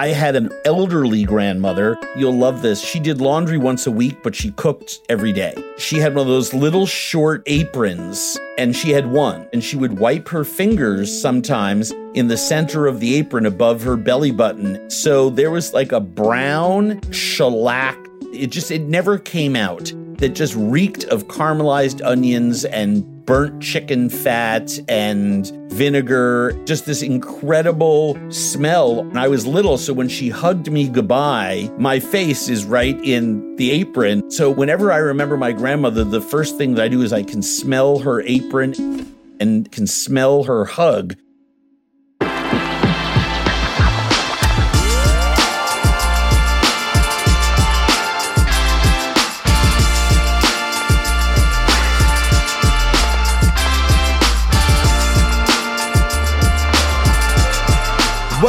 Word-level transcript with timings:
I 0.00 0.14
had 0.14 0.34
an 0.34 0.50
elderly 0.64 1.24
grandmother. 1.24 1.98
You'll 2.16 2.38
love 2.38 2.62
this. 2.62 2.80
She 2.80 2.98
did 2.98 3.20
laundry 3.20 3.58
once 3.58 3.86
a 3.86 3.90
week, 3.90 4.22
but 4.22 4.34
she 4.34 4.50
cooked 4.52 5.00
every 5.10 5.30
day. 5.30 5.52
She 5.76 5.98
had 5.98 6.14
one 6.14 6.26
of 6.26 6.32
those 6.32 6.54
little 6.54 6.86
short 6.86 7.42
aprons, 7.44 8.38
and 8.56 8.74
she 8.74 8.92
had 8.92 9.10
one, 9.10 9.46
and 9.52 9.62
she 9.62 9.76
would 9.76 9.98
wipe 9.98 10.26
her 10.28 10.42
fingers 10.42 11.12
sometimes 11.20 11.92
in 12.14 12.28
the 12.28 12.38
center 12.38 12.86
of 12.86 13.00
the 13.00 13.14
apron 13.16 13.44
above 13.44 13.82
her 13.82 13.98
belly 13.98 14.30
button. 14.30 14.88
So 14.88 15.28
there 15.28 15.50
was 15.50 15.74
like 15.74 15.92
a 15.92 16.00
brown 16.00 17.02
shellac. 17.12 17.98
It 18.32 18.46
just, 18.46 18.70
it 18.70 18.84
never 18.84 19.18
came 19.18 19.54
out. 19.54 19.92
That 20.16 20.30
just 20.30 20.54
reeked 20.54 21.04
of 21.04 21.28
caramelized 21.28 22.02
onions 22.02 22.64
and 22.64 23.19
burnt 23.30 23.62
chicken 23.62 24.10
fat 24.10 24.76
and 24.88 25.52
vinegar, 25.70 26.50
just 26.64 26.84
this 26.84 27.00
incredible 27.00 28.18
smell. 28.32 29.02
And 29.02 29.16
I 29.20 29.28
was 29.28 29.46
little, 29.46 29.78
so 29.78 29.92
when 29.92 30.08
she 30.08 30.30
hugged 30.30 30.68
me 30.68 30.88
goodbye, 30.88 31.70
my 31.78 32.00
face 32.00 32.48
is 32.48 32.64
right 32.64 32.98
in 33.04 33.54
the 33.54 33.70
apron. 33.70 34.28
So 34.32 34.50
whenever 34.50 34.90
I 34.90 34.96
remember 34.96 35.36
my 35.36 35.52
grandmother, 35.52 36.02
the 36.02 36.20
first 36.20 36.58
thing 36.58 36.74
that 36.74 36.82
I 36.82 36.88
do 36.88 37.02
is 37.02 37.12
I 37.12 37.22
can 37.22 37.40
smell 37.40 38.00
her 38.00 38.20
apron 38.22 39.14
and 39.38 39.70
can 39.70 39.86
smell 39.86 40.42
her 40.42 40.64
hug. 40.64 41.14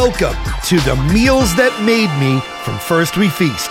Welcome 0.02 0.36
to 0.64 0.80
the 0.80 0.96
Meals 1.14 1.56
That 1.58 1.80
Made 1.84 2.10
Me 2.20 2.40
from 2.64 2.80
First 2.80 3.18
We 3.18 3.30
Feast. 3.30 3.70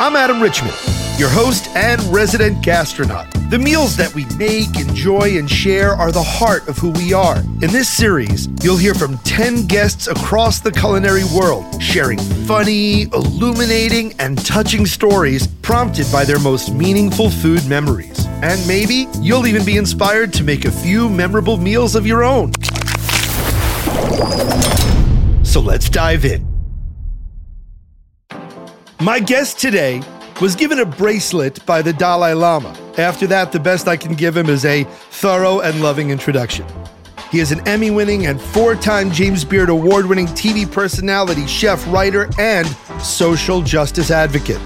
I'm 0.00 0.16
Adam 0.16 0.40
Richman, 0.40 0.72
your 1.18 1.28
host 1.28 1.68
and 1.76 2.00
resident 2.04 2.64
gastronaut. 2.64 3.30
The 3.50 3.58
meals 3.58 3.94
that 3.98 4.14
we 4.14 4.24
make, 4.36 4.74
enjoy, 4.80 5.36
and 5.36 5.50
share 5.50 5.92
are 5.92 6.10
the 6.10 6.22
heart 6.22 6.66
of 6.66 6.78
who 6.78 6.92
we 6.92 7.12
are. 7.12 7.40
In 7.60 7.70
this 7.72 7.90
series, 7.90 8.48
you'll 8.62 8.78
hear 8.78 8.94
from 8.94 9.18
10 9.18 9.66
guests 9.66 10.06
across 10.06 10.60
the 10.60 10.72
culinary 10.72 11.24
world, 11.24 11.82
sharing 11.82 12.20
funny, 12.46 13.02
illuminating, 13.12 14.18
and 14.18 14.42
touching 14.46 14.86
stories 14.86 15.46
prompted 15.60 16.10
by 16.10 16.24
their 16.24 16.40
most 16.40 16.72
meaningful 16.72 17.28
food 17.28 17.66
memories. 17.66 18.24
And 18.40 18.66
maybe 18.66 19.08
you'll 19.20 19.46
even 19.46 19.62
be 19.62 19.76
inspired 19.76 20.32
to 20.32 20.42
make 20.42 20.64
a 20.64 20.72
few 20.72 21.10
memorable 21.10 21.58
meals 21.58 21.94
of 21.94 22.06
your 22.06 22.24
own. 22.24 22.52
So 25.56 25.62
let's 25.62 25.88
dive 25.88 26.26
in. 26.26 26.46
My 29.00 29.18
guest 29.18 29.58
today 29.58 30.02
was 30.38 30.54
given 30.54 30.80
a 30.80 30.84
bracelet 30.84 31.64
by 31.64 31.80
the 31.80 31.94
Dalai 31.94 32.34
Lama. 32.34 32.76
After 32.98 33.26
that, 33.28 33.52
the 33.52 33.58
best 33.58 33.88
I 33.88 33.96
can 33.96 34.12
give 34.12 34.36
him 34.36 34.50
is 34.50 34.66
a 34.66 34.84
thorough 34.84 35.60
and 35.60 35.80
loving 35.80 36.10
introduction. 36.10 36.66
He 37.30 37.40
is 37.40 37.52
an 37.52 37.66
Emmy 37.66 37.90
winning 37.90 38.26
and 38.26 38.38
four 38.38 38.74
time 38.74 39.10
James 39.10 39.46
Beard 39.46 39.70
award 39.70 40.04
winning 40.04 40.26
TV 40.26 40.70
personality, 40.70 41.46
chef, 41.46 41.86
writer, 41.86 42.28
and 42.38 42.68
social 43.00 43.62
justice 43.62 44.10
advocate. 44.10 44.60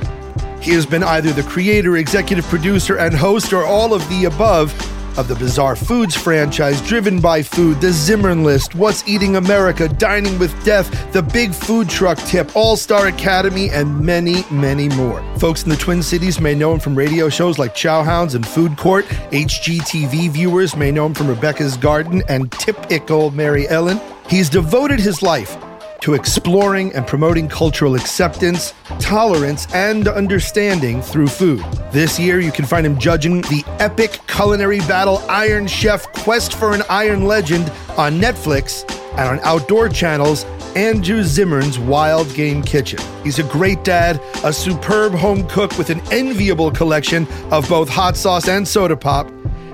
He 0.61 0.73
has 0.73 0.87
been 0.87 1.05
either 1.05 1.33
the 1.33 1.45
creator, 1.45 1.99
executive 1.99 2.47
producer, 2.47 2.97
and 2.97 3.15
host, 3.15 3.53
or 3.53 3.65
all 3.65 3.95
of 3.95 4.09
the 4.09 4.25
above 4.25 4.73
of 5.17 5.29
the 5.29 5.35
Bizarre 5.35 5.77
Foods 5.77 6.17
franchise, 6.17 6.81
Driven 6.83 7.21
by 7.21 7.43
Food, 7.43 7.81
The 7.81 7.93
Zimmern 7.93 8.45
List, 8.45 8.75
What's 8.75 9.07
Eating 9.09 9.37
America, 9.37 9.89
Dining 9.89 10.39
with 10.39 10.53
Death, 10.65 11.13
The 11.13 11.23
Big 11.23 11.53
Food 11.53 11.89
Truck 11.89 12.19
Tip, 12.19 12.55
All 12.57 12.77
Star 12.77 13.07
Academy, 13.07 13.71
and 13.71 14.01
many, 14.01 14.45
many 14.51 14.89
more. 14.91 15.23
Folks 15.39 15.63
in 15.63 15.71
the 15.71 15.77
Twin 15.77 16.03
Cities 16.03 16.41
may 16.41 16.55
know 16.55 16.73
him 16.73 16.81
from 16.81 16.95
radio 16.95 17.29
shows 17.29 17.59
like 17.59 17.75
Chowhounds 17.75 18.35
and 18.35 18.47
Food 18.47 18.77
Court. 18.77 19.05
HGTV 19.31 20.31
viewers 20.31 20.77
may 20.77 20.91
know 20.91 21.07
him 21.07 21.15
from 21.15 21.29
Rebecca's 21.29 21.77
Garden 21.77 22.23
and 22.29 22.51
Tipical 22.51 23.33
Mary 23.33 23.69
Ellen. 23.69 24.01
He's 24.29 24.49
devoted 24.49 25.01
his 25.01 25.23
life 25.23 25.57
to 26.01 26.15
exploring 26.15 26.93
and 26.95 27.07
promoting 27.07 27.49
cultural 27.49 27.95
acceptance, 27.95 28.75
tolerance, 28.99 29.67
and 29.75 30.09
understanding 30.09 31.03
through 31.03 31.29
food. 31.29 31.65
This 31.93 32.19
year, 32.19 32.41
you 32.41 32.53
can 32.53 32.65
find 32.65 32.87
him 32.87 32.99
judging 32.99 33.43
the 33.43 33.63
epic 33.79 34.21
culinary 34.27 34.81
battle 34.81 35.23
Iron 35.29 35.67
Chef 35.67 36.11
Quest 36.13 36.55
for 36.55 36.73
an 36.73 36.83
Iron 36.89 37.25
Legend 37.25 37.71
on 37.97 38.21
Netflix 38.21 38.89
and 39.13 39.29
on 39.29 39.41
outdoor 39.41 39.89
channels. 39.89 40.45
Andrew 40.77 41.23
Zimmern's 41.23 41.81
Wild 41.81 42.33
Game 42.35 42.63
Kitchen. 42.63 43.01
He's 43.25 43.41
a 43.41 43.43
great 43.43 43.83
dad, 43.83 44.21
a 44.45 44.53
superb 44.53 45.13
home 45.13 45.49
cook 45.49 45.77
with 45.77 45.91
an 45.91 46.01
enviable 46.13 46.71
collection 46.71 47.27
of 47.51 47.69
both 47.69 47.89
hot 47.89 48.17
sauce 48.17 48.47
and 48.47 48.67
soda 48.67 48.97
pop. 48.97 49.29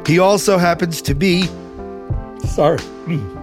He 0.07 0.19
also 0.19 0.57
happens 0.57 1.03
to 1.03 1.15
be. 1.15 1.49
Sorry. 2.47 2.79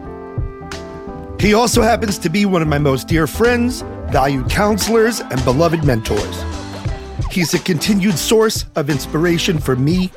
He 1.44 1.54
also 1.54 1.82
happens 1.82 2.18
to 2.20 2.30
be 2.30 2.46
one 2.46 2.62
of 2.62 2.70
my 2.70 2.78
most 2.78 3.10
dear 3.10 3.28
friends, 3.28 3.82
valued 4.08 4.50
counselors, 4.50 5.20
and 5.20 5.44
beloved 5.44 5.84
mentors. 5.84 6.42
He's 7.30 7.54
a 7.54 7.60
continued 7.60 8.18
source 8.18 8.64
of 8.78 8.90
inspiration 8.90 9.60
for 9.60 9.76
me. 9.76 10.10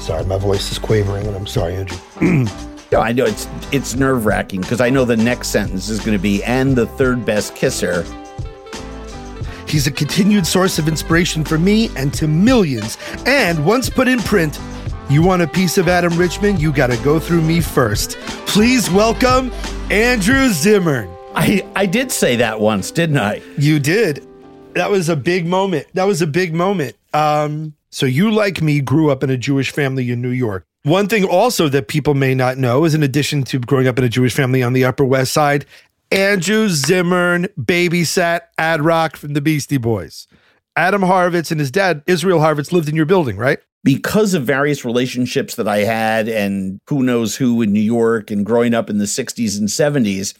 Sorry, 0.00 0.24
my 0.24 0.36
voice 0.36 0.72
is 0.72 0.78
quavering, 0.80 1.28
and 1.28 1.36
I'm 1.36 1.46
sorry, 1.46 1.76
Andrew. 1.76 1.98
No, 2.92 3.00
I 3.00 3.10
know 3.10 3.24
it's 3.24 3.48
it's 3.72 3.96
nerve 3.96 4.24
wracking 4.24 4.60
because 4.60 4.80
I 4.80 4.88
know 4.88 5.04
the 5.04 5.16
next 5.16 5.48
sentence 5.48 5.88
is 5.88 5.98
going 5.98 6.16
to 6.16 6.22
be 6.22 6.44
and 6.44 6.76
the 6.76 6.86
third 6.86 7.24
best 7.24 7.56
kisser. 7.56 8.04
He's 9.66 9.88
a 9.88 9.90
continued 9.90 10.46
source 10.46 10.78
of 10.78 10.86
inspiration 10.86 11.44
for 11.44 11.58
me 11.58 11.90
and 11.96 12.14
to 12.14 12.28
millions. 12.28 12.96
And 13.26 13.64
once 13.66 13.90
put 13.90 14.06
in 14.06 14.20
print, 14.20 14.60
you 15.10 15.22
want 15.22 15.42
a 15.42 15.46
piece 15.46 15.78
of 15.78 15.88
Adam 15.88 16.16
Richman, 16.18 16.58
you 16.58 16.72
got 16.72 16.88
to 16.88 16.96
go 17.04 17.18
through 17.18 17.42
me 17.42 17.60
first. 17.60 18.16
Please 18.46 18.90
welcome 18.90 19.52
Andrew 19.90 20.48
Zimmern. 20.48 21.10
I 21.34 21.66
I 21.76 21.86
did 21.86 22.10
say 22.10 22.36
that 22.36 22.60
once, 22.60 22.90
didn't 22.90 23.18
I? 23.18 23.42
You 23.58 23.78
did. 23.78 24.26
That 24.74 24.90
was 24.90 25.08
a 25.08 25.16
big 25.16 25.46
moment. 25.46 25.86
That 25.94 26.04
was 26.04 26.22
a 26.22 26.26
big 26.26 26.54
moment. 26.54 26.96
Um, 27.12 27.74
so 27.90 28.06
you, 28.06 28.30
like 28.30 28.60
me, 28.60 28.80
grew 28.80 29.10
up 29.10 29.22
in 29.22 29.30
a 29.30 29.36
Jewish 29.36 29.70
family 29.70 30.10
in 30.10 30.20
New 30.20 30.30
York. 30.30 30.64
One 30.82 31.08
thing 31.08 31.24
also 31.24 31.68
that 31.68 31.88
people 31.88 32.14
may 32.14 32.34
not 32.34 32.58
know 32.58 32.84
is 32.84 32.94
in 32.94 33.02
addition 33.02 33.44
to 33.44 33.58
growing 33.58 33.86
up 33.86 33.98
in 33.98 34.04
a 34.04 34.08
Jewish 34.08 34.34
family 34.34 34.62
on 34.62 34.72
the 34.72 34.84
Upper 34.84 35.04
West 35.04 35.32
Side, 35.32 35.64
Andrew 36.10 36.68
Zimmern 36.68 37.46
babysat 37.58 38.42
Ad 38.58 38.82
Rock 38.82 39.16
from 39.16 39.34
the 39.34 39.40
Beastie 39.40 39.78
Boys. 39.78 40.26
Adam 40.76 41.02
Horovitz 41.02 41.50
and 41.50 41.60
his 41.60 41.70
dad, 41.70 42.02
Israel 42.06 42.40
Horovitz, 42.40 42.72
lived 42.72 42.88
in 42.88 42.96
your 42.96 43.06
building, 43.06 43.36
right? 43.36 43.60
Because 43.84 44.32
of 44.32 44.44
various 44.44 44.84
relationships 44.84 45.54
that 45.56 45.68
I 45.68 45.78
had 45.80 46.26
and 46.26 46.80
who 46.88 47.02
knows 47.02 47.36
who 47.36 47.62
in 47.62 47.72
New 47.72 47.80
York 47.80 48.30
and 48.30 48.44
growing 48.44 48.74
up 48.74 48.90
in 48.90 48.98
the 48.98 49.04
60s 49.04 49.58
and 49.58 49.68
70s, 49.68 50.34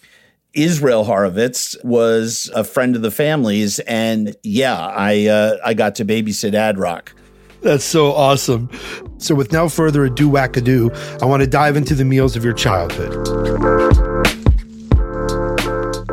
Israel 0.54 1.04
Horovitz 1.04 1.76
was 1.84 2.50
a 2.54 2.64
friend 2.64 2.96
of 2.96 3.02
the 3.02 3.10
family's. 3.10 3.80
And 3.80 4.34
yeah, 4.42 4.86
I, 4.86 5.26
uh, 5.26 5.58
I 5.64 5.74
got 5.74 5.94
to 5.96 6.04
babysit 6.04 6.54
Ad 6.54 6.78
Rock. 6.78 7.14
That's 7.60 7.84
so 7.84 8.12
awesome. 8.12 8.68
So, 9.16 9.34
with 9.34 9.50
no 9.50 9.70
further 9.70 10.04
ado, 10.04 10.28
wackadoo, 10.28 11.22
I 11.22 11.24
want 11.24 11.42
to 11.42 11.46
dive 11.46 11.76
into 11.76 11.94
the 11.94 12.04
meals 12.04 12.36
of 12.36 12.44
your 12.44 12.52
childhood. 12.52 14.13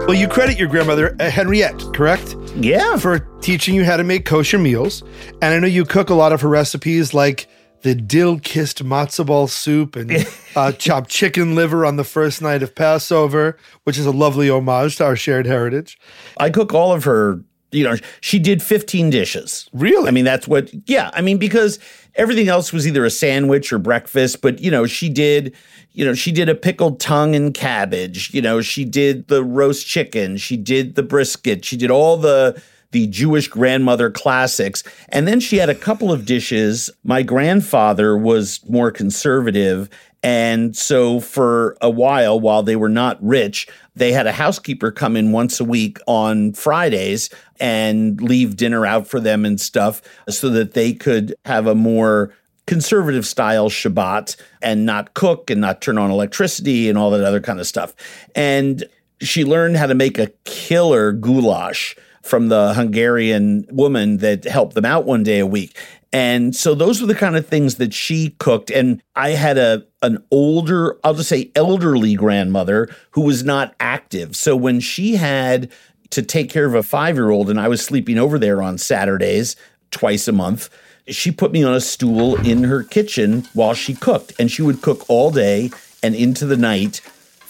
Well, 0.08 0.16
you 0.16 0.28
credit 0.28 0.58
your 0.58 0.68
grandmother, 0.68 1.16
uh, 1.20 1.30
Henriette, 1.30 1.80
correct? 1.94 2.36
Yeah. 2.56 2.98
For 2.98 3.20
teaching 3.42 3.76
you 3.76 3.86
how 3.86 3.98
to 3.98 4.04
make 4.04 4.26
kosher 4.26 4.58
meals. 4.58 5.04
And 5.42 5.54
I 5.54 5.60
know 5.60 5.68
you 5.68 5.86
cook 5.86 6.10
a 6.10 6.14
lot 6.14 6.34
of 6.34 6.42
her 6.42 6.50
recipes 6.50 7.14
like 7.14 7.48
the 7.84 7.96
dill 7.96 8.40
kissed 8.40 8.84
matzo 8.84 9.26
ball 9.26 9.48
soup 9.48 9.96
and 9.96 10.28
uh, 10.56 10.72
chopped 10.74 11.10
chicken 11.10 11.56
liver 11.56 11.86
on 11.86 11.96
the 11.96 12.04
first 12.04 12.42
night 12.42 12.64
of 12.64 12.76
Passover, 12.76 13.58
which 13.84 13.98
is 13.98 14.06
a 14.06 14.12
lovely 14.12 14.50
homage 14.50 14.98
to 14.98 15.06
our 15.06 15.16
shared 15.16 15.46
heritage. 15.46 15.98
I 16.38 16.50
cook 16.50 16.74
all 16.74 16.92
of 16.92 17.04
her, 17.06 17.44
you 17.72 17.84
know, 17.84 17.96
she 18.20 18.40
did 18.40 18.62
15 18.62 19.10
dishes. 19.10 19.70
Really? 19.74 20.08
I 20.08 20.12
mean, 20.12 20.26
that's 20.26 20.48
what, 20.48 20.70
yeah. 20.88 21.10
I 21.14 21.22
mean, 21.22 21.38
because 21.38 21.80
everything 22.16 22.50
else 22.50 22.74
was 22.74 22.88
either 22.88 23.06
a 23.06 23.10
sandwich 23.10 23.72
or 23.72 23.80
breakfast, 23.80 24.42
but, 24.42 24.60
you 24.60 24.70
know, 24.70 24.86
she 24.86 25.10
did, 25.10 25.56
you 25.94 26.06
know, 26.06 26.14
she 26.14 26.32
did 26.32 26.50
a 26.50 26.56
pickled 26.56 27.00
tongue 27.00 27.36
and 27.36 27.54
cabbage. 27.54 28.34
You 28.34 28.42
know, 28.42 28.62
she 28.62 28.86
did 28.86 29.28
the 29.28 29.44
roast 29.44 29.88
chicken. 29.88 30.38
She 30.38 30.58
did 30.58 30.96
the 30.96 31.04
brisket. 31.04 31.64
She 31.66 31.78
did 31.78 31.92
all 31.92 32.18
the, 32.18 32.62
the 32.92 33.08
Jewish 33.08 33.48
grandmother 33.48 34.10
classics. 34.10 34.84
And 35.10 35.28
then 35.28 35.40
she 35.40 35.58
had 35.58 35.70
a 35.70 35.76
couple 35.76 36.12
of 36.12 36.26
dishes. 36.26 36.90
My 37.04 37.24
grandfather 37.24 38.18
was 38.18 38.60
more 38.70 38.92
conservative. 38.92 39.90
And 40.24 40.76
so 40.76 41.20
for 41.20 41.78
a 41.82 41.90
while, 41.90 42.40
while 42.40 42.62
they 42.64 42.76
were 42.76 42.90
not 42.90 43.18
rich, 43.24 43.68
they 43.96 44.12
had 44.12 44.28
a 44.28 44.32
housekeeper 44.32 44.92
come 44.92 45.18
in 45.18 45.32
once 45.32 45.60
a 45.60 45.66
week 45.66 45.98
on 46.06 46.54
Fridays 46.54 47.30
and 47.60 48.22
leave 48.22 48.56
dinner 48.56 48.86
out 48.86 49.08
for 49.08 49.20
them 49.20 49.46
and 49.46 49.60
stuff 49.60 50.02
so 50.30 50.50
that 50.50 50.74
they 50.74 50.94
could 50.94 51.34
have 51.46 51.66
a 51.68 51.76
more 51.76 52.34
conservative 52.68 53.26
style 53.26 53.70
Shabbat 53.70 54.36
and 54.62 54.86
not 54.86 55.14
cook 55.14 55.50
and 55.50 55.60
not 55.60 55.82
turn 55.82 55.98
on 55.98 56.12
electricity 56.12 56.88
and 56.88 56.98
all 56.98 57.10
that 57.12 57.24
other 57.24 57.42
kind 57.42 57.60
of 57.60 57.68
stuff. 57.68 57.96
And 58.36 58.84
she 59.20 59.44
learned 59.44 59.78
how 59.78 59.88
to 59.88 59.96
make 59.96 60.18
a 60.18 60.28
killer 60.46 61.12
goulash 61.12 61.96
from 62.22 62.50
the 62.50 62.74
Hungarian 62.74 63.66
woman 63.72 64.18
that 64.18 64.44
helped 64.44 64.76
them 64.76 64.86
out 64.86 65.06
one 65.06 65.24
day 65.24 65.40
a 65.40 65.46
week. 65.46 65.76
And 66.14 66.56
so 66.56 66.76
those 66.76 67.00
were 67.00 67.08
the 67.08 67.16
kind 67.16 67.38
of 67.38 67.48
things 67.48 67.76
that 67.76 67.94
she 67.94 68.36
cooked. 68.40 68.70
And 68.70 69.02
I 69.16 69.32
had 69.32 69.58
a 69.58 69.86
an 70.02 70.24
older, 70.32 70.98
I'll 71.04 71.14
just 71.14 71.30
say 71.30 71.52
elderly 71.56 72.16
grandmother 72.16 72.90
who 73.12 73.22
was 73.22 73.44
not 73.44 73.76
active. 73.80 74.36
So 74.36 74.56
when 74.56 74.80
she 74.80 75.16
had 75.16 75.72
to 76.10 76.22
take 76.22 76.50
care 76.50 76.66
of 76.66 76.76
a 76.76 76.84
five 76.84 77.16
year 77.16 77.30
old 77.30 77.50
and 77.50 77.60
I 77.60 77.68
was 77.68 77.84
sleeping 77.84 78.18
over 78.18 78.38
there 78.38 78.62
on 78.62 78.78
Saturdays 78.78 79.56
twice 79.92 80.28
a 80.28 80.32
month, 80.32 80.70
she 81.08 81.32
put 81.32 81.52
me 81.52 81.64
on 81.64 81.74
a 81.74 81.82
stool 81.82 82.36
in 82.46 82.64
her 82.64 82.84
kitchen 82.84 83.48
while 83.54 83.74
she 83.74 83.94
cooked. 83.94 84.34
And 84.40 84.52
she 84.52 84.62
would 84.62 84.82
cook 84.82 85.06
all 85.08 85.32
day 85.32 85.72
and 86.04 86.16
into 86.16 86.46
the 86.46 86.58
night 86.58 87.02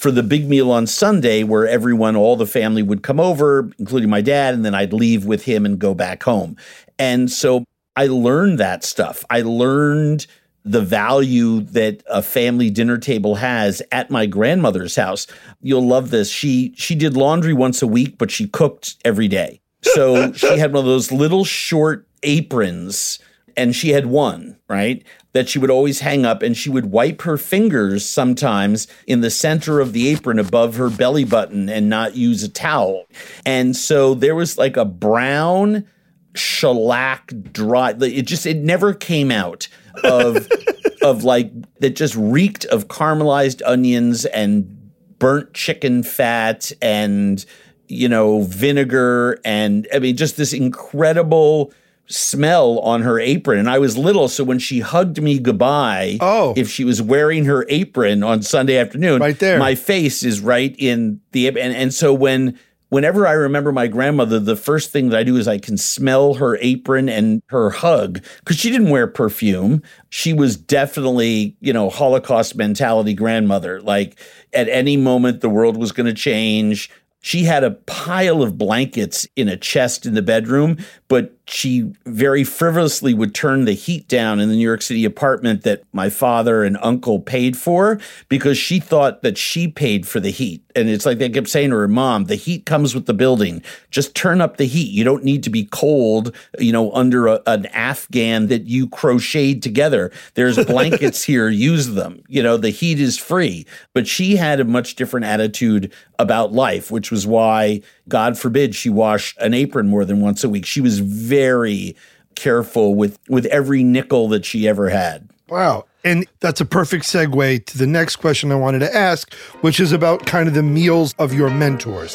for 0.02 0.12
the 0.12 0.24
big 0.24 0.50
meal 0.50 0.72
on 0.72 0.88
Sunday, 0.88 1.44
where 1.44 1.68
everyone, 1.68 2.16
all 2.16 2.36
the 2.36 2.48
family 2.48 2.82
would 2.82 3.04
come 3.04 3.20
over, 3.20 3.70
including 3.78 4.10
my 4.10 4.22
dad, 4.22 4.56
and 4.56 4.66
then 4.66 4.74
I'd 4.74 4.94
leave 4.94 5.26
with 5.26 5.44
him 5.44 5.64
and 5.64 5.78
go 5.78 5.94
back 5.94 6.24
home. 6.24 6.58
And 6.98 7.32
so 7.32 7.66
I 7.96 8.08
learned 8.08 8.60
that 8.60 8.84
stuff. 8.84 9.26
I 9.30 9.42
learned 9.42 10.28
the 10.64 10.82
value 10.82 11.62
that 11.62 12.04
a 12.08 12.22
family 12.22 12.70
dinner 12.70 12.98
table 12.98 13.36
has 13.36 13.82
at 13.92 14.12
my 14.12 14.26
grandmother's 14.26 14.96
house. 14.96 15.28
You'll 15.62 15.88
love 15.88 16.12
this. 16.12 16.30
She 16.30 16.74
she 16.78 16.96
did 16.96 17.18
laundry 17.18 17.54
once 17.54 17.82
a 17.82 17.88
week, 17.88 18.18
but 18.18 18.32
she 18.32 18.48
cooked 18.48 18.96
every 19.04 19.28
day. 19.28 19.62
So 19.82 20.32
she 20.34 20.48
had 20.58 20.74
one 20.74 20.82
of 20.82 20.86
those 20.86 21.12
little 21.12 21.44
short 21.44 22.08
aprons 22.24 23.20
and 23.58 23.76
she 23.76 23.90
had 23.90 24.06
one, 24.06 24.58
right? 24.70 25.04
That 25.34 25.50
she 25.50 25.60
would 25.60 25.70
always 25.70 26.00
hang 26.00 26.26
up 26.26 26.42
and 26.42 26.56
she 26.56 26.70
would 26.70 26.88
wipe 26.88 27.24
her 27.24 27.38
fingers 27.38 28.06
sometimes 28.06 28.88
in 29.08 29.22
the 29.22 29.30
center 29.30 29.80
of 29.80 29.94
the 29.94 30.08
apron 30.10 30.40
above 30.40 30.76
her 30.76 30.90
belly 30.90 31.26
button 31.26 31.70
and 31.70 31.90
not 31.90 32.16
use 32.16 32.44
a 32.44 32.50
towel. 32.50 33.06
And 33.46 33.76
so 33.76 34.14
there 34.14 34.36
was 34.36 34.58
like 34.58 34.78
a 34.78 34.86
brown 34.86 35.88
shellac 36.34 37.34
dry 37.52 37.94
it 38.02 38.24
just 38.24 38.46
it 38.46 38.58
never 38.58 38.94
came 38.94 39.32
out 39.32 39.68
of 40.04 40.48
of 41.02 41.24
like 41.24 41.52
that 41.80 41.92
just 41.92 42.16
reeked 42.16 42.66
of 42.66 42.88
caramelized 42.88 43.62
onions 43.66 44.26
and 44.26 44.78
burnt 45.20 45.54
chicken 45.54 46.04
fat 46.04 46.72
and 46.82 47.46
you 47.88 48.08
know 48.08 48.42
vinegar 48.44 49.40
and 49.44 49.88
i 49.94 50.00
mean 50.00 50.16
just 50.16 50.38
this 50.38 50.54
incredible 50.54 51.74
smell 52.08 52.80
on 52.80 53.02
her 53.04 53.20
apron. 53.20 53.60
And 53.60 53.70
i 53.70 53.80
was 53.80 53.98
little 53.98 54.28
so 54.28 54.44
when 54.44 54.60
she 54.60 54.80
hugged 54.80 55.22
me 55.22 55.40
goodbye 55.40 56.18
oh. 56.20 56.54
if 56.58 56.70
she 56.70 56.84
was 56.84 57.02
wearing 57.02 57.46
her 57.46 57.66
apron 57.70 58.24
on 58.24 58.42
sunday 58.42 58.78
afternoon 58.78 59.22
right 59.22 59.38
there. 59.40 59.60
my 59.60 59.76
face 59.76 60.24
is 60.24 60.42
right 60.42 60.76
in 60.78 61.22
the 61.32 61.48
and, 61.48 61.58
and 61.58 61.94
so 61.94 62.14
when 62.14 62.60
whenever 62.92 63.26
I 63.26 63.32
remember 63.32 63.72
my 63.72 63.88
grandmother, 63.88 64.38
the 64.38 64.56
first 64.56 64.92
thing 64.92 65.10
that 65.10 65.18
I 65.18 65.24
do 65.24 65.38
is 65.38 65.48
I 65.48 65.58
can 65.58 65.78
smell 65.78 66.36
her 66.36 66.58
apron 66.58 67.10
and 67.10 67.42
her 67.48 67.72
hug 67.72 68.24
because 68.40 68.58
she 68.58 68.70
didn't 68.70 68.90
wear 68.90 69.08
perfume. 69.08 69.82
She 70.10 70.34
was 70.34 70.58
definitely, 70.58 71.56
you 71.62 71.74
know, 71.74 71.90
Holocaust 71.90 72.56
mentality 72.56 73.14
grandmother. 73.14 73.82
Like 73.82 74.20
at 74.54 74.70
any 74.70 74.98
moment, 74.98 75.42
the 75.42 75.50
world 75.50 75.78
was 75.78 75.94
going 75.94 76.08
to 76.08 76.14
change. 76.14 76.92
She 77.22 77.44
had 77.44 77.64
a 77.64 77.72
pile 77.72 78.42
of 78.44 78.58
blankets 78.58 79.28
in 79.36 79.48
a 79.48 79.56
chest 79.56 80.06
in 80.06 80.14
the 80.14 80.22
bedroom, 80.22 80.78
but 81.08 81.41
she 81.52 81.92
very 82.06 82.44
frivolously 82.44 83.14
would 83.14 83.36
turn 83.36 83.66
the 83.66 83.74
heat 83.74 84.08
down 84.08 84.40
in 84.40 84.50
the 84.50 84.56
New 84.56 84.62
York 84.66 84.82
City 84.82 85.04
apartment 85.06 85.64
that 85.64 85.84
my 85.92 86.10
father 86.10 86.64
and 86.64 86.78
uncle 86.82 87.20
paid 87.20 87.58
for 87.58 88.00
because 88.30 88.58
she 88.58 88.80
thought 88.80 89.22
that 89.22 89.38
she 89.38 89.68
paid 89.68 90.08
for 90.08 90.20
the 90.20 90.30
heat. 90.30 90.64
And 90.76 90.88
it's 90.88 91.06
like 91.06 91.18
they 91.18 91.30
kept 91.30 91.50
saying 91.50 91.72
to 91.72 91.76
her 91.76 91.88
mom, 91.88 92.26
the 92.26 92.36
heat 92.36 92.66
comes 92.66 92.96
with 92.96 93.06
the 93.06 93.14
building. 93.14 93.62
Just 93.90 94.16
turn 94.16 94.40
up 94.40 94.58
the 94.58 94.66
heat. 94.66 94.92
You 94.92 95.04
don't 95.04 95.24
need 95.24 95.44
to 95.44 95.50
be 95.50 95.66
cold, 95.66 96.34
you 96.58 96.72
know, 96.72 96.92
under 96.94 97.28
a, 97.28 97.42
an 97.46 97.66
Afghan 97.68 98.48
that 98.48 98.68
you 98.68 98.88
crocheted 98.88 99.62
together. 99.62 100.12
There's 100.36 100.64
blankets 100.66 101.24
here, 101.24 101.50
use 101.50 101.90
them. 101.90 102.24
You 102.28 102.42
know, 102.42 102.56
the 102.56 102.70
heat 102.70 103.00
is 103.00 103.18
free. 103.18 103.66
But 103.94 104.08
she 104.08 104.38
had 104.38 104.60
a 104.60 104.66
much 104.66 104.96
different 104.96 105.26
attitude 105.26 105.92
about 106.20 106.54
life, 106.54 106.92
which 106.92 107.12
was 107.12 107.28
why, 107.28 107.82
God 108.12 108.38
forbid, 108.38 108.76
she 108.76 108.90
washed 108.90 109.38
an 109.40 109.54
apron 109.54 109.88
more 109.88 110.06
than 110.06 110.22
once 110.22 110.44
a 110.44 110.50
week. 110.50 110.66
She 110.66 110.82
was 110.82 111.00
very 111.00 111.96
careful 112.36 112.94
with 112.94 113.18
with 113.28 113.46
every 113.48 113.84
nickel 113.84 114.28
that 114.30 114.46
she 114.46 114.68
ever 114.68 114.90
had. 114.90 115.30
Wow. 115.50 115.86
And 116.04 116.28
that's 116.40 116.62
a 116.62 116.66
perfect 116.66 117.06
segue 117.06 117.66
to 117.66 117.78
the 117.78 117.88
next 117.88 118.18
question 118.18 118.52
I 118.52 118.56
wanted 118.56 118.80
to 118.80 118.96
ask, 118.96 119.34
which 119.62 119.80
is 119.80 119.92
about 119.92 120.26
kind 120.26 120.48
of 120.48 120.54
the 120.54 120.64
meals 120.64 121.14
of 121.20 121.34
your 121.34 121.50
mentors. 121.50 122.14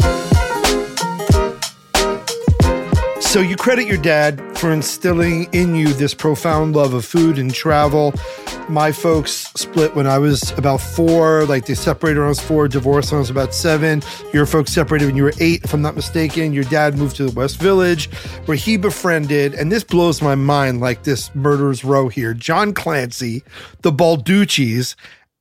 So 3.36 3.42
you 3.42 3.54
credit 3.54 3.86
your 3.86 3.98
dad 3.98 4.40
for 4.56 4.72
instilling 4.72 5.46
in 5.52 5.74
you 5.74 5.92
this 5.92 6.14
profound 6.14 6.74
love 6.74 6.94
of 6.94 7.04
food 7.04 7.38
and 7.38 7.52
travel. 7.52 8.14
My 8.70 8.92
folks 8.92 9.52
split 9.54 9.94
when 9.94 10.06
I 10.06 10.16
was 10.16 10.52
about 10.52 10.78
four, 10.78 11.44
like 11.44 11.66
they 11.66 11.74
separated 11.74 12.18
when 12.18 12.24
I 12.24 12.28
was 12.30 12.40
four, 12.40 12.66
divorced 12.66 13.12
when 13.12 13.18
I 13.18 13.20
was 13.20 13.28
about 13.28 13.52
seven. 13.52 14.00
Your 14.32 14.46
folks 14.46 14.72
separated 14.72 15.04
when 15.04 15.16
you 15.16 15.24
were 15.24 15.34
eight, 15.38 15.62
if 15.64 15.74
I'm 15.74 15.82
not 15.82 15.94
mistaken. 15.94 16.54
Your 16.54 16.64
dad 16.64 16.96
moved 16.96 17.16
to 17.16 17.26
the 17.26 17.32
West 17.32 17.60
Village, 17.60 18.10
where 18.46 18.56
he 18.56 18.78
befriended, 18.78 19.52
and 19.52 19.70
this 19.70 19.84
blows 19.84 20.22
my 20.22 20.34
mind 20.34 20.80
like 20.80 21.02
this 21.02 21.30
murderer's 21.34 21.84
row 21.84 22.08
here 22.08 22.32
John 22.32 22.72
Clancy, 22.72 23.44
the 23.82 23.92
Balducci's, 23.92 24.96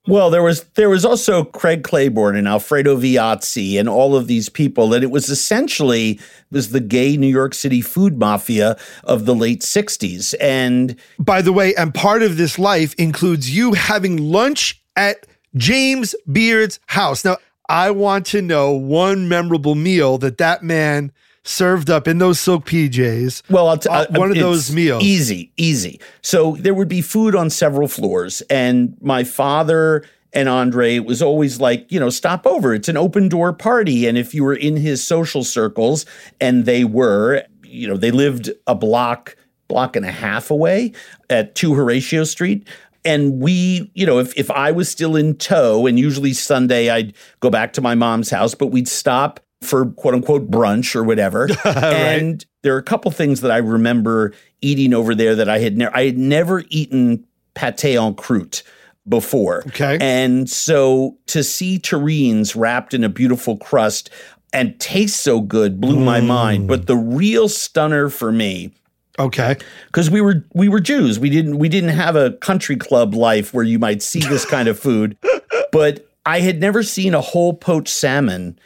well, 0.07 0.29
there 0.29 0.43
was 0.43 0.63
there 0.75 0.89
was 0.89 1.03
also 1.03 1.43
Craig 1.43 1.83
Claiborne 1.83 2.35
and 2.35 2.47
Alfredo 2.47 2.97
Viazzi 2.97 3.79
and 3.79 3.89
all 3.89 4.15
of 4.15 4.27
these 4.27 4.49
people 4.49 4.89
that 4.89 5.03
it 5.03 5.09
was 5.09 5.29
essentially 5.29 6.19
was 6.51 6.71
the 6.71 6.79
gay 6.79 7.17
New 7.17 7.27
York 7.27 7.53
City 7.53 7.81
food 7.81 8.19
mafia 8.19 8.77
of 9.03 9.25
the 9.25 9.35
late 9.35 9.61
60s. 9.61 10.35
And 10.39 10.95
by 11.17 11.41
the 11.41 11.51
way, 11.51 11.73
and 11.75 11.93
part 11.93 12.21
of 12.21 12.37
this 12.37 12.59
life 12.59 12.93
includes 12.95 13.55
you 13.55 13.73
having 13.73 14.17
lunch 14.17 14.81
at 14.95 15.25
James 15.55 16.15
Beard's 16.31 16.79
house. 16.87 17.25
Now, 17.25 17.37
I 17.67 17.91
want 17.91 18.27
to 18.27 18.41
know 18.41 18.71
one 18.71 19.27
memorable 19.27 19.75
meal 19.75 20.17
that 20.19 20.37
that 20.37 20.61
man 20.61 21.11
served 21.45 21.89
up 21.89 22.07
in 22.07 22.17
those 22.17 22.39
silk 22.39 22.65
PJs. 22.65 23.49
Well, 23.49 23.69
I'll 23.69 23.77
t- 23.77 23.87
uh, 23.87 24.07
one 24.09 24.31
of 24.31 24.37
those 24.37 24.71
meals. 24.73 25.03
Easy, 25.03 25.51
easy. 25.55 26.01
So 26.21 26.57
there 26.59 26.73
would 26.73 26.89
be 26.89 27.01
food 27.01 27.35
on 27.35 27.49
several 27.49 27.87
floors, 27.87 28.41
and 28.49 28.97
my 29.01 29.23
father 29.23 30.03
and 30.33 30.49
Andre 30.49 30.99
was 30.99 31.21
always 31.21 31.61
like, 31.61 31.89
you 31.89 31.99
know, 31.99 32.09
stop 32.09 32.45
over. 32.45 32.73
It's 32.73 32.89
an 32.89 32.97
open 32.97 33.29
door 33.29 33.53
party, 33.53 34.05
and 34.05 34.17
if 34.17 34.33
you 34.33 34.43
were 34.43 34.55
in 34.55 34.75
his 34.75 35.05
social 35.05 35.43
circles, 35.43 36.05
and 36.41 36.65
they 36.65 36.83
were, 36.83 37.43
you 37.63 37.87
know, 37.87 37.95
they 37.95 38.11
lived 38.11 38.51
a 38.67 38.75
block 38.75 39.37
block 39.67 39.95
and 39.95 40.05
a 40.05 40.11
half 40.11 40.51
away 40.51 40.93
at 41.27 41.55
2 41.55 41.73
Horatio 41.73 42.23
Street 42.23 42.67
and 43.03 43.39
we, 43.39 43.89
you 43.93 44.05
know, 44.05 44.19
if 44.19 44.35
if 44.35 44.49
I 44.49 44.71
was 44.71 44.89
still 44.89 45.15
in 45.15 45.35
tow, 45.37 45.85
and 45.85 45.99
usually 45.99 46.33
Sunday 46.33 46.89
I'd 46.89 47.13
go 47.39 47.51
back 47.51 47.71
to 47.73 47.81
my 47.81 47.93
mom's 47.93 48.31
house, 48.31 48.55
but 48.55 48.67
we'd 48.67 48.87
stop 48.87 49.39
for 49.61 49.87
quote 49.87 50.13
unquote 50.13 50.49
brunch 50.49 50.95
or 50.95 51.03
whatever. 51.03 51.47
right. 51.65 51.75
And 51.75 52.45
there 52.63 52.75
are 52.75 52.79
a 52.79 52.83
couple 52.83 53.11
things 53.11 53.41
that 53.41 53.51
I 53.51 53.57
remember 53.57 54.33
eating 54.61 54.93
over 54.93 55.15
there 55.15 55.35
that 55.35 55.49
I 55.49 55.59
had 55.59 55.77
never 55.77 55.95
I 55.95 56.05
had 56.05 56.17
never 56.17 56.63
eaten 56.69 57.25
pate 57.53 57.85
en 57.85 58.15
croûte 58.15 58.63
before. 59.07 59.63
Okay. 59.67 59.97
And 60.01 60.49
so 60.49 61.17
to 61.27 61.43
see 61.43 61.79
terrines 61.79 62.55
wrapped 62.55 62.93
in 62.93 63.03
a 63.03 63.09
beautiful 63.09 63.57
crust 63.57 64.09
and 64.53 64.79
taste 64.79 65.21
so 65.21 65.41
good 65.41 65.81
blew 65.81 65.97
mm. 65.97 66.05
my 66.05 66.21
mind. 66.21 66.67
But 66.67 66.87
the 66.87 66.97
real 66.97 67.49
stunner 67.49 68.09
for 68.09 68.31
me 68.31 68.71
Okay. 69.17 69.55
Cuz 69.93 70.09
we 70.09 70.21
were 70.21 70.45
we 70.53 70.67
were 70.67 70.79
Jews. 70.79 71.19
We 71.19 71.29
didn't 71.29 71.57
we 71.57 71.69
didn't 71.69 71.91
have 71.91 72.15
a 72.15 72.31
country 72.31 72.75
club 72.75 73.13
life 73.13 73.53
where 73.53 73.63
you 73.63 73.79
might 73.79 74.01
see 74.01 74.19
this 74.19 74.45
kind 74.45 74.67
of 74.67 74.77
food. 74.77 75.17
but 75.71 76.07
I 76.25 76.39
had 76.39 76.59
never 76.59 76.83
seen 76.83 77.13
a 77.13 77.21
whole 77.21 77.53
poached 77.53 77.93
salmon 77.93 78.59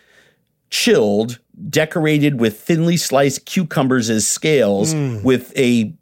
chilled, 0.69 1.39
decorated 1.69 2.39
with 2.39 2.59
thinly 2.59 2.97
sliced 2.97 3.45
cucumbers 3.45 4.09
as 4.09 4.27
scales, 4.27 4.93
mm. 4.93 5.23
with 5.23 5.57
a 5.57 5.93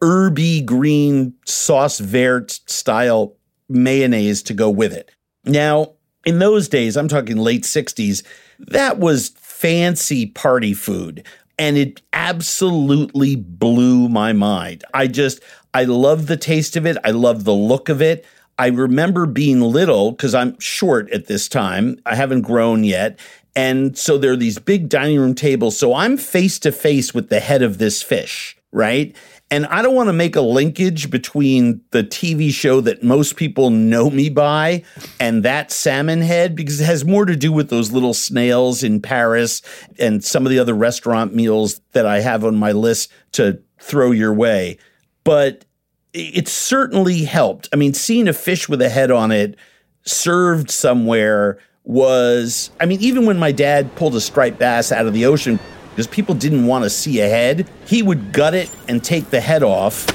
herby 0.00 0.62
green 0.62 1.34
sauce 1.44 1.98
vert 1.98 2.60
style 2.66 3.36
mayonnaise 3.68 4.42
to 4.42 4.54
go 4.54 4.68
with 4.68 4.92
it. 4.92 5.10
Now, 5.44 5.92
in 6.24 6.38
those 6.38 6.68
days, 6.68 6.96
I'm 6.96 7.08
talking 7.08 7.36
late 7.36 7.62
60s, 7.62 8.22
that 8.58 8.98
was 8.98 9.30
fancy 9.36 10.26
party 10.26 10.74
food. 10.74 11.26
And 11.58 11.76
it 11.76 12.00
absolutely 12.12 13.36
blew 13.36 14.08
my 14.08 14.32
mind. 14.32 14.84
I 14.94 15.06
just, 15.06 15.40
I 15.74 15.84
love 15.84 16.26
the 16.26 16.36
taste 16.36 16.76
of 16.76 16.86
it. 16.86 16.96
I 17.04 17.10
love 17.10 17.44
the 17.44 17.54
look 17.54 17.88
of 17.88 18.02
it. 18.02 18.24
I 18.58 18.66
remember 18.68 19.26
being 19.26 19.60
little 19.60 20.12
because 20.12 20.34
I'm 20.34 20.58
short 20.58 21.10
at 21.10 21.26
this 21.26 21.48
time. 21.48 21.98
I 22.06 22.14
haven't 22.14 22.42
grown 22.42 22.84
yet. 22.84 23.18
And 23.54 23.96
so 23.98 24.16
there 24.18 24.32
are 24.32 24.36
these 24.36 24.58
big 24.58 24.88
dining 24.88 25.18
room 25.18 25.34
tables. 25.34 25.78
So 25.78 25.94
I'm 25.94 26.16
face 26.16 26.58
to 26.60 26.72
face 26.72 27.12
with 27.12 27.28
the 27.28 27.40
head 27.40 27.62
of 27.62 27.78
this 27.78 28.02
fish. 28.02 28.56
right? 28.72 29.14
And 29.50 29.66
I 29.66 29.82
don't 29.82 29.94
want 29.94 30.08
to 30.08 30.14
make 30.14 30.34
a 30.34 30.40
linkage 30.40 31.10
between 31.10 31.82
the 31.90 32.02
TV 32.02 32.50
show 32.50 32.80
that 32.80 33.02
most 33.04 33.36
people 33.36 33.68
know 33.68 34.08
me 34.08 34.30
by 34.30 34.82
and 35.20 35.42
that 35.42 35.70
salmon 35.70 36.22
head 36.22 36.56
because 36.56 36.80
it 36.80 36.86
has 36.86 37.04
more 37.04 37.26
to 37.26 37.36
do 37.36 37.52
with 37.52 37.68
those 37.68 37.92
little 37.92 38.14
snails 38.14 38.82
in 38.82 39.02
Paris 39.02 39.60
and 39.98 40.24
some 40.24 40.46
of 40.46 40.50
the 40.50 40.58
other 40.58 40.74
restaurant 40.74 41.34
meals 41.34 41.82
that 41.92 42.06
I 42.06 42.20
have 42.20 42.44
on 42.46 42.56
my 42.56 42.72
list 42.72 43.12
to 43.32 43.60
throw 43.78 44.10
your 44.10 44.32
way. 44.32 44.78
But 45.22 45.66
it 46.14 46.48
certainly 46.48 47.24
helped. 47.24 47.68
I 47.74 47.76
mean, 47.76 47.92
seeing 47.92 48.28
a 48.28 48.32
fish 48.32 48.70
with 48.70 48.80
a 48.80 48.88
head 48.88 49.10
on 49.10 49.30
it 49.30 49.56
served 50.04 50.70
somewhere 50.70 51.58
was, 51.84 52.70
I 52.80 52.86
mean, 52.86 53.00
even 53.00 53.26
when 53.26 53.38
my 53.38 53.52
dad 53.52 53.94
pulled 53.96 54.14
a 54.14 54.20
striped 54.20 54.58
bass 54.58 54.92
out 54.92 55.06
of 55.06 55.12
the 55.12 55.26
ocean, 55.26 55.58
because 55.90 56.06
people 56.06 56.34
didn't 56.34 56.66
want 56.66 56.84
to 56.84 56.90
see 56.90 57.20
a 57.20 57.28
head, 57.28 57.68
he 57.86 58.02
would 58.02 58.32
gut 58.32 58.54
it 58.54 58.74
and 58.88 59.02
take 59.04 59.30
the 59.30 59.40
head 59.40 59.62
off 59.62 60.06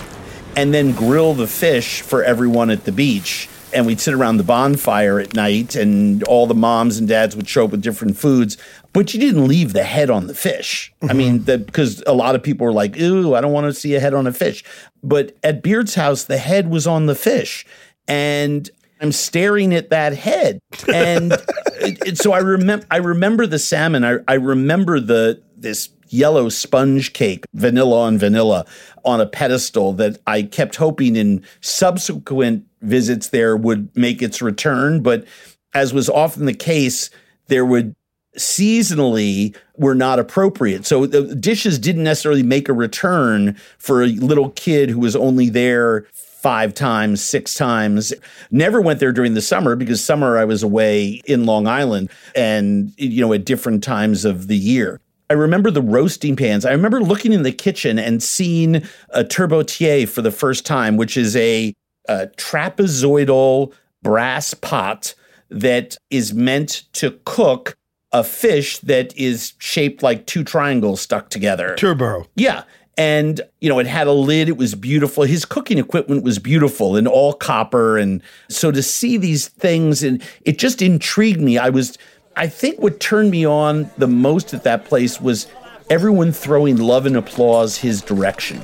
and 0.57 0.73
then 0.73 0.91
grill 0.91 1.33
the 1.33 1.47
fish 1.47 2.01
for 2.01 2.23
everyone 2.23 2.69
at 2.69 2.85
the 2.85 2.91
beach. 2.91 3.47
And 3.73 3.85
we'd 3.85 3.99
sit 3.99 4.13
around 4.13 4.37
the 4.37 4.43
bonfire 4.43 5.19
at 5.19 5.35
night, 5.35 5.75
and 5.75 6.23
all 6.23 6.47
the 6.47 6.55
moms 6.55 6.97
and 6.97 7.07
dads 7.07 7.35
would 7.35 7.49
show 7.49 7.65
up 7.65 7.71
with 7.71 7.81
different 7.81 8.17
foods. 8.17 8.57
But 8.93 9.13
you 9.13 9.19
didn't 9.19 9.45
leave 9.45 9.73
the 9.73 9.83
head 9.83 10.09
on 10.09 10.27
the 10.27 10.33
fish. 10.33 10.93
Mm-hmm. 11.01 11.11
I 11.11 11.13
mean, 11.13 11.39
because 11.39 12.01
a 12.07 12.13
lot 12.13 12.33
of 12.33 12.41
people 12.41 12.65
were 12.65 12.71
like, 12.71 12.97
"Ooh, 12.97 13.35
I 13.35 13.41
don't 13.41 13.51
want 13.51 13.65
to 13.65 13.73
see 13.73 13.93
a 13.93 13.99
head 13.99 14.13
on 14.13 14.25
a 14.25 14.31
fish." 14.31 14.63
But 15.03 15.35
at 15.43 15.61
Beard's 15.61 15.95
house, 15.95 16.23
the 16.23 16.37
head 16.37 16.69
was 16.69 16.87
on 16.87 17.07
the 17.07 17.13
fish, 17.13 17.65
and 18.07 18.69
I'm 19.01 19.11
staring 19.11 19.73
at 19.73 19.89
that 19.89 20.13
head, 20.13 20.59
and 20.91 21.31
it, 21.81 21.97
it, 22.05 22.17
so 22.17 22.31
I 22.31 22.39
remember. 22.39 22.85
I 22.89 22.97
remember 22.97 23.45
the 23.47 23.59
salmon. 23.59 24.03
I, 24.03 24.17
I 24.27 24.35
remember 24.35 24.99
the 24.99 25.41
this 25.55 25.89
yellow 26.09 26.49
sponge 26.49 27.13
cake, 27.13 27.45
vanilla 27.53 28.01
on 28.01 28.17
vanilla, 28.17 28.65
on 29.03 29.21
a 29.21 29.25
pedestal 29.25 29.93
that 29.93 30.19
I 30.25 30.43
kept 30.43 30.75
hoping 30.75 31.15
in 31.15 31.43
subsequent 31.61 32.65
visits 32.81 33.29
there 33.29 33.57
would 33.57 33.95
make 33.95 34.21
its 34.21 34.41
return. 34.41 35.01
But 35.01 35.25
as 35.73 35.93
was 35.93 36.09
often 36.09 36.45
the 36.45 36.53
case, 36.53 37.09
there 37.47 37.65
would 37.65 37.95
seasonally 38.37 39.55
were 39.77 39.95
not 39.95 40.19
appropriate. 40.19 40.85
So 40.85 41.05
the 41.05 41.35
dishes 41.35 41.79
didn't 41.79 42.03
necessarily 42.03 42.43
make 42.43 42.69
a 42.69 42.73
return 42.73 43.57
for 43.77 44.03
a 44.03 44.07
little 44.07 44.51
kid 44.51 44.89
who 44.89 44.99
was 44.99 45.15
only 45.15 45.49
there 45.49 46.05
five 46.47 46.73
times, 46.73 47.21
six 47.21 47.55
times. 47.55 48.13
Never 48.51 48.79
went 48.79 49.01
there 49.01 49.11
during 49.11 49.33
the 49.33 49.41
summer 49.41 49.75
because 49.75 50.01
summer 50.01 50.37
I 50.37 50.45
was 50.45 50.63
away 50.63 51.21
in 51.25 51.45
Long 51.45 51.67
Island 51.67 52.09
and, 52.37 52.93
you 52.97 53.19
know, 53.19 53.33
at 53.33 53.43
different 53.43 53.83
times 53.83 54.23
of 54.23 54.47
the 54.47 54.55
year. 54.55 55.01
I 55.29 55.33
remember 55.33 55.71
the 55.71 55.81
roasting 55.81 56.37
pans. 56.37 56.65
I 56.65 56.71
remember 56.71 57.01
looking 57.01 57.33
in 57.33 57.43
the 57.43 57.51
kitchen 57.51 57.99
and 57.99 58.23
seeing 58.23 58.77
a 59.09 59.25
turbotier 59.25 60.07
for 60.07 60.21
the 60.21 60.31
first 60.31 60.65
time, 60.65 60.95
which 60.95 61.17
is 61.17 61.35
a, 61.35 61.73
a 62.07 62.27
trapezoidal 62.37 63.73
brass 64.01 64.53
pot 64.53 65.15
that 65.49 65.97
is 66.09 66.33
meant 66.33 66.83
to 66.93 67.19
cook 67.25 67.75
a 68.13 68.23
fish 68.23 68.77
that 68.77 69.13
is 69.17 69.51
shaped 69.59 70.01
like 70.01 70.25
two 70.27 70.45
triangles 70.45 71.01
stuck 71.01 71.29
together. 71.29 71.75
Turbo. 71.75 72.25
Yeah. 72.37 72.63
And, 72.97 73.41
you 73.61 73.69
know, 73.69 73.77
it 73.77 73.85
had 73.85 74.07
a 74.07 74.11
lid. 74.11 74.49
It 74.49 74.57
was 74.57 74.73
beautiful. 74.73 75.23
His 75.23 75.45
cooking 75.45 75.77
equipment 75.77 76.23
was 76.23 76.39
beautiful 76.39 76.95
and 76.95 77.07
all 77.07 77.33
copper. 77.33 77.97
And 77.97 78.23
so 78.49 78.71
to 78.71 78.81
see 78.81 79.17
these 79.17 79.49
things, 79.49 80.01
and 80.01 80.23
it 80.45 80.57
just 80.57 80.81
intrigued 80.81 81.39
me. 81.39 81.59
I 81.59 81.69
was 81.69 81.97
I 82.37 82.47
think 82.47 82.79
what 82.79 82.99
turned 82.99 83.31
me 83.31 83.47
on 83.47 83.89
the 83.97 84.07
most 84.07 84.53
at 84.53 84.63
that 84.63 84.85
place 84.85 85.19
was 85.19 85.47
everyone 85.89 86.31
throwing 86.31 86.77
love 86.77 87.07
and 87.07 87.17
applause 87.17 87.77
his 87.77 88.03
direction. 88.03 88.63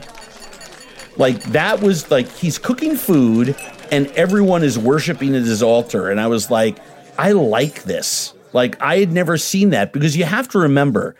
Like 1.18 1.42
that 1.46 1.82
was 1.82 2.12
like 2.12 2.30
he's 2.30 2.60
cooking 2.60 2.96
food 2.96 3.56
and 3.92 4.08
everyone 4.12 4.64
is 4.64 4.78
worshiping 4.78 5.36
at 5.36 5.42
his 5.42 5.64
altar. 5.64 6.12
And 6.12 6.22
I 6.22 6.28
was 6.28 6.52
like, 6.52 6.78
I 7.18 7.32
like 7.32 7.84
this. 7.84 8.36
Like 8.54 8.80
I 8.80 9.00
had 9.00 9.12
never 9.12 9.40
seen 9.40 9.72
that 9.72 9.92
because 9.92 10.16
you 10.16 10.26
have 10.26 10.48
to 10.50 10.60
remember 10.60 11.16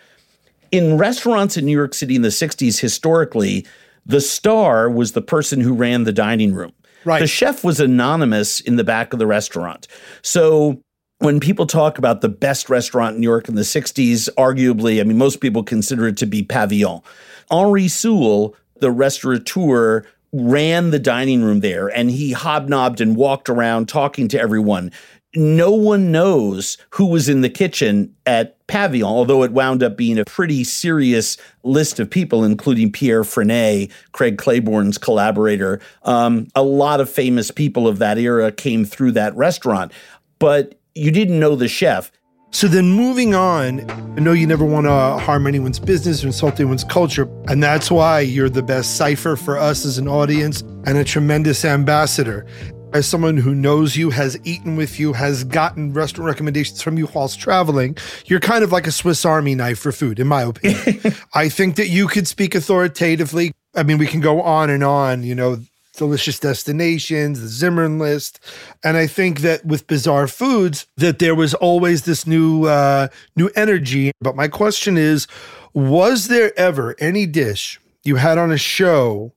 in 0.74 0.98
restaurants 0.98 1.56
in 1.56 1.66
New 1.66 1.72
York 1.72 1.94
City 1.94 2.16
in 2.16 2.24
the 2.24 2.30
60s, 2.30 2.80
historically, 2.80 3.64
the 4.08 4.20
star 4.20 4.90
was 4.90 5.12
the 5.12 5.22
person 5.22 5.62
who 5.62 5.72
ran 5.72 6.04
the 6.04 6.12
dining 6.12 6.56
room. 6.56 6.74
Right. 7.06 7.20
The 7.20 7.28
chef 7.28 7.64
was 7.64 7.80
anonymous 7.80 8.60
in 8.60 8.76
the 8.76 8.84
back 8.84 9.14
of 9.14 9.20
the 9.20 9.28
restaurant. 9.28 9.88
So 10.24 10.82
when 11.20 11.40
people 11.40 11.68
talk 11.68 12.00
about 12.00 12.22
the 12.22 12.30
best 12.30 12.72
restaurant 12.72 13.14
in 13.14 13.22
New 13.22 13.28
York 13.28 13.48
in 13.48 13.54
the 13.54 13.62
60s, 13.62 14.30
arguably, 14.36 15.00
I 15.00 15.04
mean, 15.04 15.18
most 15.18 15.42
people 15.42 15.62
consider 15.62 16.08
it 16.08 16.18
to 16.18 16.26
be 16.26 16.42
Pavillon. 16.42 17.04
Henri 17.52 17.86
Soulé, 17.86 18.52
the 18.80 18.90
restaurateur, 18.90 20.04
ran 20.34 20.90
the 20.90 20.98
dining 20.98 21.44
room 21.44 21.60
there 21.60 21.88
and 21.88 22.10
he 22.10 22.32
hobnobbed 22.32 23.00
and 23.00 23.16
walked 23.16 23.48
around 23.48 23.88
talking 23.88 24.28
to 24.28 24.40
everyone. 24.40 24.92
No 25.36 25.72
one 25.72 26.12
knows 26.12 26.78
who 26.92 27.08
was 27.08 27.28
in 27.28 27.42
the 27.42 27.50
kitchen 27.50 28.16
at 28.26 28.66
Pavillon, 28.68 29.04
although 29.04 29.44
it 29.44 29.52
wound 29.52 29.82
up 29.82 29.98
being 29.98 30.20
a 30.20 30.26
pretty 30.26 30.64
serious 30.64 31.38
list 31.64 32.00
of 32.00 32.10
people, 32.10 32.44
including 32.44 32.92
Pierre 32.92 33.24
Franey, 33.24 33.92
Craig 34.12 34.38
Claiborne's 34.38 34.98
collaborator. 34.98 35.80
Um, 36.04 36.48
a 36.56 36.64
lot 36.64 37.02
of 37.02 37.10
famous 37.10 37.50
people 37.50 37.88
of 37.88 37.98
that 38.00 38.18
era 38.18 38.52
came 38.52 38.86
through 38.86 39.14
that 39.14 39.36
restaurant. 39.36 39.92
But 40.38 40.80
you 40.94 41.10
didn't 41.10 41.40
know 41.40 41.56
the 41.56 41.68
chef. 41.68 42.12
So 42.52 42.68
then 42.68 42.92
moving 42.92 43.34
on, 43.34 43.90
I 43.90 44.20
know 44.20 44.32
you 44.32 44.46
never 44.46 44.64
want 44.64 44.86
to 44.86 45.24
harm 45.24 45.48
anyone's 45.48 45.80
business 45.80 46.24
or 46.24 46.28
insult 46.28 46.60
anyone's 46.60 46.84
culture. 46.84 47.28
And 47.48 47.64
that's 47.64 47.90
why 47.90 48.20
you're 48.20 48.50
the 48.50 48.62
best 48.62 48.96
cipher 48.96 49.36
for 49.36 49.58
us 49.58 49.86
as 49.86 49.98
an 49.98 50.08
audience 50.08 50.62
and 50.86 50.96
a 50.96 51.04
tremendous 51.04 51.66
ambassador. 51.66 52.46
As 52.94 53.08
someone 53.08 53.38
who 53.38 53.56
knows 53.56 53.96
you, 53.98 54.12
has 54.12 54.38
eaten 54.44 54.76
with 54.76 55.00
you, 55.00 55.14
has 55.14 55.44
gotten 55.44 55.94
restaurant 55.94 56.28
recommendations 56.28 56.80
from 56.84 56.96
you 57.00 57.10
whilst 57.12 57.40
traveling, 57.40 57.98
you're 58.28 58.40
kind 58.40 58.64
of 58.64 58.72
like 58.72 58.86
a 58.86 58.92
Swiss 58.92 59.26
Army 59.26 59.56
knife 59.56 59.80
for 59.80 59.92
food, 59.92 60.20
in 60.20 60.28
my 60.28 60.44
opinion. 60.44 61.16
I 61.34 61.50
think 61.50 61.76
that 61.78 61.88
you 61.88 62.08
could 62.08 62.28
speak 62.28 62.54
authoritatively. 62.54 63.52
I 63.74 63.82
mean, 63.82 63.98
we 63.98 64.06
can 64.06 64.20
go 64.20 64.44
on 64.44 64.70
and 64.70 64.84
on, 64.84 65.24
you 65.24 65.34
know, 65.34 65.58
delicious 65.98 66.40
destinations, 66.40 67.42
the 67.42 67.48
Zimmern 67.48 67.98
list, 67.98 68.40
and 68.84 68.96
I 68.96 69.08
think 69.08 69.40
that 69.40 69.66
with 69.66 69.88
bizarre 69.88 70.28
foods, 70.28 70.86
that 70.98 71.18
there 71.18 71.34
was 71.34 71.56
always 71.56 72.04
this 72.04 72.28
new 72.28 72.66
uh, 72.66 73.08
new 73.36 73.50
energy. 73.56 74.12
But 74.22 74.36
my 74.36 74.48
question 74.48 74.98
is, 74.98 75.28
was 75.74 76.28
there 76.28 76.52
ever 76.60 76.96
any 77.00 77.26
dish 77.26 77.80
you 78.04 78.18
had 78.18 78.38
on 78.38 78.52
a 78.52 78.58
show 78.58 79.34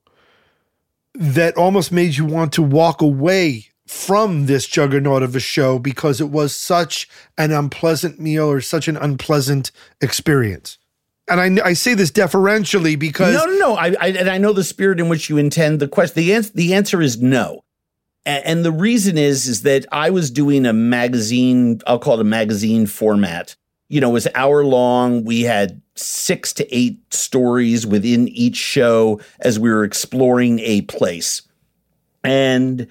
that 1.17 1.57
almost 1.57 1.91
made 1.91 2.15
you 2.15 2.25
want 2.25 2.53
to 2.53 2.61
walk 2.61 3.01
away 3.01 3.67
from 3.85 4.45
this 4.45 4.67
juggernaut 4.67 5.23
of 5.23 5.35
a 5.35 5.39
show 5.39 5.79
because 5.79 6.21
it 6.21 6.29
was 6.29 6.55
such 6.55 7.07
an 7.37 7.51
unpleasant 7.51 8.19
meal 8.19 8.49
or 8.49 8.61
such 8.61 8.87
an 8.87 8.97
unpleasant 8.97 9.71
experience? 10.01 10.77
and 11.27 11.59
I, 11.59 11.69
I 11.69 11.73
say 11.73 11.93
this 11.93 12.11
deferentially 12.11 12.95
because 12.95 13.35
no, 13.35 13.45
no, 13.45 13.57
no. 13.57 13.75
I, 13.75 13.87
I 13.99 14.07
and 14.09 14.29
I 14.29 14.37
know 14.37 14.53
the 14.53 14.63
spirit 14.63 14.99
in 14.99 15.09
which 15.09 15.29
you 15.29 15.37
intend 15.37 15.79
the 15.79 15.87
question. 15.87 16.15
The 16.15 16.33
answer, 16.33 16.51
the 16.53 16.73
answer 16.73 17.01
is 17.01 17.21
no, 17.21 17.63
and, 18.25 18.45
and 18.45 18.65
the 18.65 18.71
reason 18.71 19.17
is 19.17 19.47
is 19.47 19.63
that 19.63 19.85
I 19.91 20.09
was 20.09 20.31
doing 20.31 20.65
a 20.65 20.73
magazine. 20.73 21.81
I'll 21.85 21.99
call 21.99 22.15
it 22.15 22.21
a 22.21 22.25
magazine 22.25 22.87
format. 22.87 23.55
You 23.89 24.01
know, 24.01 24.09
it 24.09 24.13
was 24.13 24.27
hour 24.35 24.65
long. 24.65 25.23
We 25.23 25.41
had 25.41 25.81
six 25.95 26.53
to 26.53 26.75
eight 26.75 27.13
stories 27.13 27.87
within 27.87 28.27
each 28.27 28.57
show 28.57 29.19
as 29.39 29.59
we 29.59 29.69
were 29.69 29.83
exploring 29.83 30.59
a 30.59 30.81
place, 30.81 31.41
and 32.23 32.87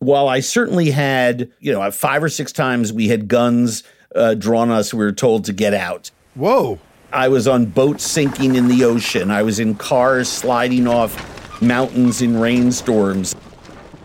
while 0.00 0.28
I 0.28 0.40
certainly 0.40 0.90
had, 0.90 1.50
you 1.60 1.72
know, 1.72 1.90
five 1.90 2.22
or 2.22 2.28
six 2.28 2.52
times 2.52 2.92
we 2.92 3.08
had 3.08 3.28
guns 3.28 3.82
uh, 4.14 4.34
drawn 4.34 4.70
us, 4.70 4.94
we 4.94 5.04
were 5.04 5.12
told 5.12 5.44
to 5.46 5.52
get 5.52 5.74
out. 5.74 6.10
Whoa. 6.34 6.78
I 7.12 7.28
was 7.28 7.48
on 7.48 7.66
boats 7.66 8.04
sinking 8.04 8.54
in 8.54 8.68
the 8.68 8.84
ocean. 8.84 9.30
I 9.30 9.42
was 9.42 9.58
in 9.58 9.74
cars 9.74 10.28
sliding 10.28 10.86
off 10.86 11.62
mountains 11.62 12.22
in 12.22 12.38
rainstorms. 12.38 13.34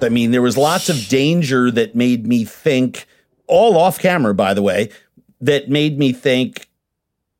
I 0.02 0.10
mean, 0.10 0.32
there 0.32 0.42
was 0.42 0.58
lots 0.58 0.90
of 0.90 1.08
danger 1.10 1.70
that 1.72 1.96
made 1.96 2.26
me 2.26 2.44
think, 2.46 3.06
all 3.48 3.78
off 3.78 4.00
camera, 4.00 4.34
by 4.34 4.54
the 4.54 4.62
way, 4.62 4.90
that 5.44 5.70
made 5.70 6.00
me 6.00 6.14
think, 6.14 6.70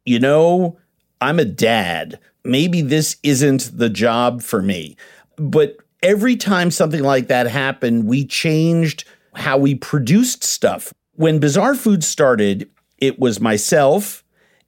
you 0.06 0.20
know, 0.20 0.78
I'm 1.22 1.40
a 1.40 1.46
dad. 1.46 2.20
Maybe 2.44 2.82
this 2.82 3.16
isn't 3.24 3.78
the 3.78 3.90
job 3.90 4.42
for 4.42 4.62
me. 4.62 4.98
But 5.38 5.78
every 6.02 6.36
time 6.36 6.70
something 6.70 7.02
like 7.02 7.28
that 7.28 7.48
happened, 7.48 8.06
we 8.06 8.26
changed 8.26 9.06
how 9.36 9.58
we 9.58 9.76
produced 9.76 10.44
stuff. 10.44 10.94
When 11.14 11.40
Bizarre 11.40 11.76
Food 11.76 12.04
started, 12.04 12.70
it 12.98 13.20
was 13.20 13.40
myself 13.40 14.24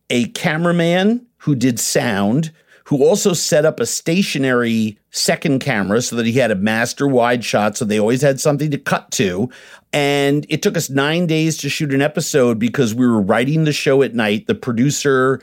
a 0.09 0.27
cameraman 0.29 1.25
who 1.39 1.55
did 1.55 1.77
sound, 1.77 2.53
who 2.85 3.03
also 3.03 3.33
set 3.33 3.65
up 3.65 3.79
a 3.79 3.85
stationary 3.85 4.97
second 5.11 5.59
camera 5.59 6.01
so 6.01 6.15
that 6.15 6.25
he 6.25 6.33
had 6.33 6.51
a 6.51 6.55
master 6.55 7.07
wide 7.07 7.43
shot. 7.43 7.75
So 7.77 7.85
they 7.85 7.99
always 7.99 8.21
had 8.21 8.39
something 8.39 8.71
to 8.71 8.77
cut 8.77 9.11
to. 9.11 9.49
And 9.91 10.45
it 10.49 10.61
took 10.61 10.77
us 10.77 10.89
nine 10.89 11.25
days 11.25 11.57
to 11.57 11.69
shoot 11.69 11.93
an 11.93 12.01
episode 12.01 12.59
because 12.59 12.93
we 12.93 13.07
were 13.07 13.21
writing 13.21 13.63
the 13.63 13.73
show 13.73 14.03
at 14.03 14.13
night. 14.13 14.47
The 14.47 14.55
producer, 14.55 15.41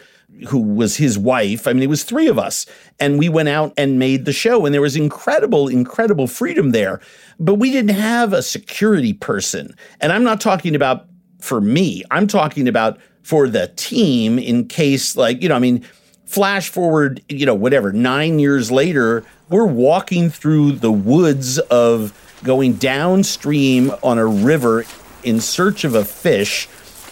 who 0.49 0.61
was 0.61 0.97
his 0.97 1.19
wife. 1.19 1.67
I 1.67 1.73
mean, 1.73 1.83
it 1.83 1.89
was 1.89 2.05
three 2.05 2.29
of 2.29 2.39
us, 2.39 2.67
and 2.99 3.19
we 3.19 3.29
went 3.29 3.49
out 3.49 3.73
and 3.77 3.99
made 3.99 4.25
the 4.25 4.33
show, 4.33 4.65
and 4.65 4.75
there 4.75 4.81
was 4.81 4.97
incredible, 4.97 5.69
incredible 5.69 6.27
freedom 6.27 6.71
there. 6.71 7.01
But 7.39 7.57
we 7.57 7.71
didn't 7.71 7.97
have 7.97 8.33
a 8.33 8.43
security 8.43 9.13
person. 9.13 9.75
And 10.01 10.13
I'm 10.13 10.25
not 10.25 10.41
talking 10.41 10.75
about 10.75 11.07
for 11.41 11.61
me, 11.61 12.05
I'm 12.11 12.29
talking 12.29 12.69
about 12.69 12.99
for 13.23 13.49
the 13.49 13.73
team 13.77 14.39
in 14.39 14.69
case, 14.69 15.17
like, 15.17 15.43
you 15.43 15.49
know, 15.49 15.57
I 15.57 15.59
mean, 15.59 15.85
flash 16.33 16.71
forward, 16.71 17.23
you 17.29 17.45
know, 17.45 17.55
whatever, 17.55 17.93
nine 17.93 18.39
years 18.39 18.71
later, 18.71 19.23
we're 19.51 19.67
walking 19.67 20.31
through 20.31 20.73
the 20.73 20.91
woods 20.91 21.59
of 21.59 22.19
going 22.43 22.73
downstream 22.73 23.93
on 24.03 24.17
a 24.17 24.27
river 24.27 24.87
in 25.23 25.43
search 25.43 25.85
of 25.85 25.95
a 25.95 26.07
fish 26.07 26.69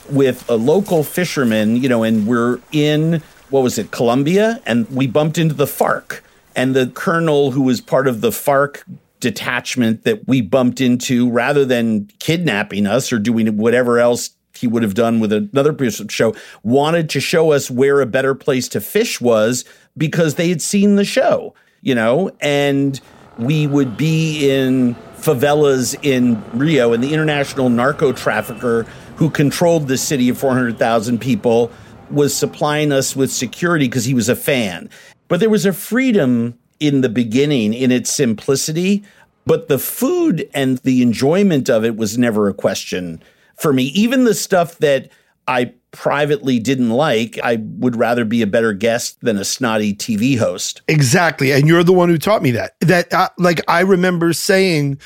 with 0.08 0.48
a 0.48 0.54
local 0.54 1.04
fisherman, 1.04 1.76
you 1.76 1.86
know, 1.86 2.02
and 2.02 2.26
we're 2.26 2.60
in, 2.72 3.22
what 3.50 3.62
was 3.62 3.76
it, 3.76 3.90
Colombia? 3.90 4.58
And 4.64 4.88
we 4.88 5.06
bumped 5.06 5.36
into 5.36 5.54
the 5.54 5.66
FARC. 5.66 6.20
And 6.56 6.74
the 6.74 6.86
colonel 6.86 7.50
who 7.50 7.62
was 7.62 7.82
part 7.82 8.08
of 8.08 8.22
the 8.22 8.30
FARC 8.30 8.82
detachment 9.20 10.04
that 10.04 10.26
we 10.26 10.40
bumped 10.40 10.80
into, 10.80 11.30
rather 11.30 11.66
than 11.66 12.08
kidnapping 12.20 12.86
us 12.86 13.12
or 13.12 13.18
doing 13.18 13.58
whatever 13.58 13.98
else 13.98 14.30
he 14.54 14.66
would 14.66 14.82
have 14.82 14.94
done 14.94 15.20
with 15.20 15.32
another 15.32 15.76
show, 16.08 16.34
wanted 16.62 17.08
to 17.10 17.20
show 17.20 17.52
us 17.52 17.70
where 17.70 18.00
a 18.00 18.06
better 18.06 18.34
place 18.34 18.68
to 18.68 18.80
fish 18.80 19.20
was 19.20 19.64
because 19.96 20.34
they 20.34 20.48
had 20.48 20.62
seen 20.62 20.96
the 20.96 21.04
show, 21.04 21.54
you 21.82 21.94
know, 21.94 22.30
and 22.40 23.00
we 23.38 23.66
would 23.66 23.96
be 23.96 24.50
in 24.50 24.94
favelas 25.16 25.96
in 26.02 26.42
Rio, 26.58 26.92
and 26.92 27.02
the 27.02 27.12
international 27.12 27.68
narco 27.68 28.12
trafficker 28.12 28.84
who 29.16 29.28
controlled 29.28 29.86
the 29.86 29.98
city 29.98 30.30
of 30.30 30.38
400,000 30.38 31.20
people, 31.20 31.70
was 32.10 32.34
supplying 32.34 32.90
us 32.90 33.14
with 33.14 33.30
security 33.30 33.86
because 33.86 34.04
he 34.04 34.14
was 34.14 34.28
a 34.28 34.34
fan. 34.34 34.88
But 35.28 35.40
there 35.40 35.50
was 35.50 35.66
a 35.66 35.72
freedom 35.72 36.58
in 36.80 37.02
the 37.02 37.08
beginning 37.08 37.74
in 37.74 37.92
its 37.92 38.10
simplicity, 38.10 39.04
but 39.46 39.68
the 39.68 39.78
food 39.78 40.48
and 40.54 40.78
the 40.78 41.02
enjoyment 41.02 41.68
of 41.68 41.84
it 41.84 41.96
was 41.96 42.18
never 42.18 42.48
a 42.48 42.54
question 42.54 43.22
for 43.60 43.72
me. 43.72 43.84
Even 43.84 44.24
the 44.24 44.34
stuff 44.34 44.78
that 44.78 45.10
I 45.46 45.74
privately 45.92 46.58
didn't 46.58 46.90
like, 46.90 47.38
I 47.42 47.56
would 47.56 47.96
rather 47.96 48.24
be 48.24 48.42
a 48.42 48.46
better 48.46 48.72
guest 48.72 49.20
than 49.20 49.36
a 49.36 49.44
snotty 49.44 49.94
TV 49.94 50.38
host. 50.38 50.82
Exactly. 50.88 51.52
And 51.52 51.68
you're 51.68 51.84
the 51.84 51.92
one 51.92 52.08
who 52.08 52.18
taught 52.18 52.42
me 52.42 52.52
that. 52.52 52.76
That, 52.80 53.12
uh, 53.12 53.28
like, 53.38 53.60
I 53.68 53.80
remember 53.80 54.32
saying 54.32 54.98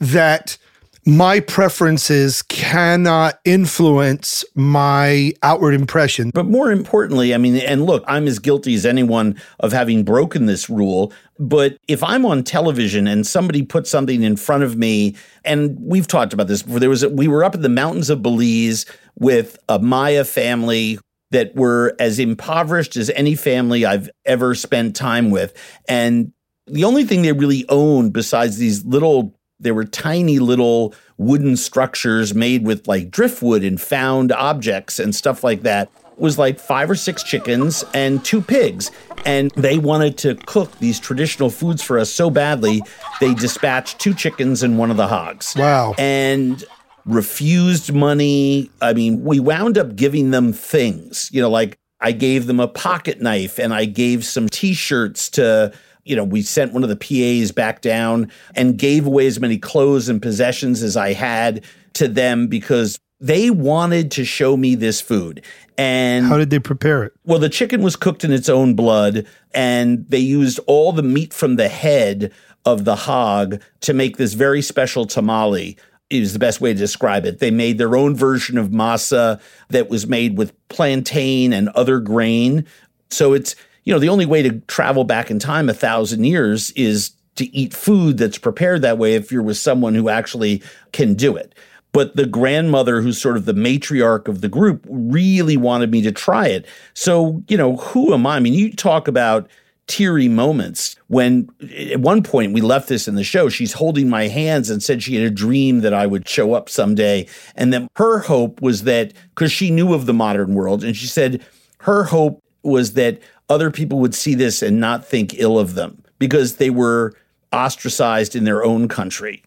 that 0.00 0.58
my 1.04 1.40
preferences 1.40 2.42
cannot 2.42 3.40
influence 3.44 4.44
my 4.54 5.32
outward 5.42 5.74
impression. 5.74 6.30
But 6.32 6.46
more 6.46 6.70
importantly, 6.70 7.34
I 7.34 7.38
mean, 7.38 7.56
and 7.56 7.86
look, 7.86 8.04
I'm 8.06 8.28
as 8.28 8.38
guilty 8.38 8.74
as 8.74 8.86
anyone 8.86 9.40
of 9.60 9.72
having 9.72 10.04
broken 10.04 10.46
this 10.46 10.70
rule. 10.70 11.12
But 11.42 11.76
if 11.88 12.04
I'm 12.04 12.24
on 12.24 12.44
television 12.44 13.08
and 13.08 13.26
somebody 13.26 13.64
puts 13.64 13.90
something 13.90 14.22
in 14.22 14.36
front 14.36 14.62
of 14.62 14.76
me, 14.76 15.16
and 15.44 15.76
we've 15.80 16.06
talked 16.06 16.32
about 16.32 16.46
this 16.46 16.62
before, 16.62 16.78
there 16.78 16.88
was 16.88 17.02
a, 17.02 17.08
we 17.08 17.26
were 17.26 17.42
up 17.42 17.56
in 17.56 17.62
the 17.62 17.68
mountains 17.68 18.10
of 18.10 18.22
Belize 18.22 18.86
with 19.18 19.58
a 19.68 19.80
Maya 19.80 20.22
family 20.22 21.00
that 21.32 21.56
were 21.56 21.96
as 21.98 22.20
impoverished 22.20 22.96
as 22.96 23.10
any 23.10 23.34
family 23.34 23.84
I've 23.84 24.08
ever 24.24 24.54
spent 24.54 24.94
time 24.94 25.30
with, 25.30 25.52
and 25.88 26.32
the 26.68 26.84
only 26.84 27.02
thing 27.02 27.22
they 27.22 27.32
really 27.32 27.64
owned 27.68 28.12
besides 28.12 28.58
these 28.58 28.84
little 28.84 29.34
there 29.58 29.74
were 29.74 29.84
tiny 29.84 30.38
little 30.38 30.94
wooden 31.18 31.56
structures 31.56 32.34
made 32.34 32.64
with 32.64 32.86
like 32.86 33.10
driftwood 33.10 33.64
and 33.64 33.80
found 33.80 34.30
objects 34.30 35.00
and 35.00 35.12
stuff 35.12 35.42
like 35.42 35.62
that 35.62 35.90
was 36.16 36.38
like 36.38 36.58
five 36.58 36.90
or 36.90 36.94
six 36.94 37.22
chickens 37.22 37.84
and 37.94 38.24
two 38.24 38.40
pigs. 38.40 38.90
And 39.24 39.50
they 39.52 39.78
wanted 39.78 40.18
to 40.18 40.34
cook 40.34 40.78
these 40.78 40.98
traditional 40.98 41.50
foods 41.50 41.82
for 41.82 41.98
us 41.98 42.10
so 42.10 42.30
badly, 42.30 42.82
they 43.20 43.34
dispatched 43.34 43.98
two 43.98 44.14
chickens 44.14 44.62
and 44.62 44.78
one 44.78 44.90
of 44.90 44.96
the 44.96 45.06
hogs. 45.06 45.54
Wow. 45.56 45.94
And 45.98 46.64
refused 47.04 47.92
money. 47.92 48.70
I 48.80 48.92
mean, 48.92 49.24
we 49.24 49.40
wound 49.40 49.78
up 49.78 49.96
giving 49.96 50.30
them 50.30 50.52
things, 50.52 51.30
you 51.32 51.40
know, 51.40 51.50
like 51.50 51.78
I 52.00 52.12
gave 52.12 52.46
them 52.46 52.60
a 52.60 52.68
pocket 52.68 53.20
knife 53.20 53.58
and 53.58 53.72
I 53.72 53.84
gave 53.84 54.24
some 54.24 54.48
t 54.48 54.74
shirts 54.74 55.28
to 55.30 55.72
you 56.04 56.16
know, 56.16 56.24
we 56.24 56.42
sent 56.42 56.72
one 56.72 56.82
of 56.82 56.88
the 56.88 56.96
PAs 56.96 57.52
back 57.52 57.80
down 57.80 58.30
and 58.56 58.76
gave 58.76 59.06
away 59.06 59.26
as 59.26 59.38
many 59.38 59.56
clothes 59.56 60.08
and 60.08 60.20
possessions 60.20 60.82
as 60.82 60.96
I 60.96 61.12
had 61.12 61.64
to 61.94 62.08
them 62.08 62.48
because 62.48 62.98
they 63.22 63.50
wanted 63.50 64.10
to 64.10 64.24
show 64.24 64.56
me 64.56 64.74
this 64.74 65.00
food. 65.00 65.44
And 65.78 66.26
how 66.26 66.36
did 66.36 66.50
they 66.50 66.58
prepare 66.58 67.04
it? 67.04 67.12
Well, 67.24 67.38
the 67.38 67.48
chicken 67.48 67.80
was 67.80 67.96
cooked 67.96 68.24
in 68.24 68.32
its 68.32 68.48
own 68.48 68.74
blood, 68.74 69.26
and 69.54 70.04
they 70.08 70.18
used 70.18 70.60
all 70.66 70.92
the 70.92 71.02
meat 71.02 71.32
from 71.32 71.56
the 71.56 71.68
head 71.68 72.32
of 72.66 72.84
the 72.84 72.96
hog 72.96 73.62
to 73.80 73.94
make 73.94 74.16
this 74.16 74.34
very 74.34 74.60
special 74.60 75.06
tamale. 75.06 75.78
Is 76.10 76.34
the 76.34 76.38
best 76.38 76.60
way 76.60 76.74
to 76.74 76.78
describe 76.78 77.24
it. 77.24 77.38
They 77.38 77.50
made 77.50 77.78
their 77.78 77.96
own 77.96 78.14
version 78.14 78.58
of 78.58 78.68
masa 78.68 79.40
that 79.70 79.88
was 79.88 80.06
made 80.06 80.36
with 80.36 80.52
plantain 80.68 81.54
and 81.54 81.70
other 81.70 82.00
grain. 82.00 82.66
So 83.08 83.32
it's 83.32 83.56
you 83.84 83.92
know, 83.92 83.98
the 83.98 84.08
only 84.08 84.26
way 84.26 84.42
to 84.42 84.60
travel 84.60 85.04
back 85.04 85.30
in 85.30 85.38
time 85.38 85.68
a 85.68 85.74
thousand 85.74 86.24
years 86.24 86.70
is 86.72 87.12
to 87.36 87.46
eat 87.56 87.72
food 87.72 88.18
that's 88.18 88.38
prepared 88.38 88.82
that 88.82 88.98
way 88.98 89.14
if 89.14 89.32
you're 89.32 89.42
with 89.42 89.56
someone 89.56 89.94
who 89.94 90.08
actually 90.08 90.62
can 90.92 91.14
do 91.14 91.36
it. 91.36 91.54
But 91.92 92.16
the 92.16 92.26
grandmother, 92.26 93.02
who's 93.02 93.20
sort 93.20 93.36
of 93.36 93.44
the 93.44 93.52
matriarch 93.52 94.28
of 94.28 94.40
the 94.40 94.48
group, 94.48 94.86
really 94.88 95.56
wanted 95.56 95.90
me 95.90 96.00
to 96.02 96.12
try 96.12 96.48
it. 96.48 96.66
So, 96.94 97.42
you 97.48 97.56
know, 97.56 97.76
who 97.76 98.14
am 98.14 98.26
I? 98.26 98.36
I 98.36 98.40
mean, 98.40 98.54
you 98.54 98.72
talk 98.72 99.08
about 99.08 99.48
teary 99.88 100.28
moments 100.28 100.96
when 101.08 101.50
at 101.76 102.00
one 102.00 102.22
point 102.22 102.54
we 102.54 102.60
left 102.60 102.88
this 102.88 103.08
in 103.08 103.16
the 103.16 103.24
show 103.24 103.48
she's 103.48 103.72
holding 103.72 104.08
my 104.08 104.28
hands 104.28 104.70
and 104.70 104.80
said 104.80 105.02
she 105.02 105.16
had 105.16 105.24
a 105.24 105.28
dream 105.28 105.80
that 105.80 105.92
i 105.92 106.06
would 106.06 106.26
show 106.26 106.54
up 106.54 106.68
someday 106.68 107.26
and 107.56 107.72
that 107.72 107.86
her 107.96 108.20
hope 108.20 108.62
was 108.62 108.84
that 108.84 109.12
because 109.30 109.50
she 109.50 109.72
knew 109.72 109.92
of 109.92 110.06
the 110.06 110.14
modern 110.14 110.54
world 110.54 110.84
and 110.84 110.96
she 110.96 111.08
said 111.08 111.44
her 111.78 112.04
hope 112.04 112.40
was 112.62 112.92
that 112.92 113.18
other 113.48 113.70
people 113.70 113.98
would 113.98 114.14
see 114.14 114.34
this 114.34 114.62
and 114.62 114.80
not 114.80 115.04
think 115.04 115.34
ill 115.38 115.58
of 115.58 115.74
them 115.74 116.02
because 116.18 116.56
they 116.56 116.70
were 116.70 117.12
ostracized 117.52 118.34
in 118.34 118.44
their 118.44 118.64
own 118.64 118.88
country. 118.88 119.42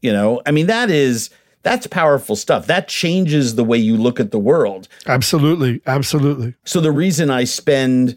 You 0.00 0.12
know, 0.12 0.40
I 0.46 0.50
mean, 0.50 0.66
that 0.66 0.90
is 0.90 1.28
that's 1.62 1.86
powerful 1.86 2.36
stuff. 2.36 2.66
That 2.66 2.88
changes 2.88 3.54
the 3.54 3.64
way 3.64 3.78
you 3.78 3.96
look 3.96 4.18
at 4.18 4.30
the 4.30 4.38
world. 4.38 4.88
Absolutely. 5.06 5.82
Absolutely. 5.86 6.54
So 6.64 6.80
the 6.80 6.92
reason 6.92 7.30
I 7.30 7.44
spend, 7.44 8.16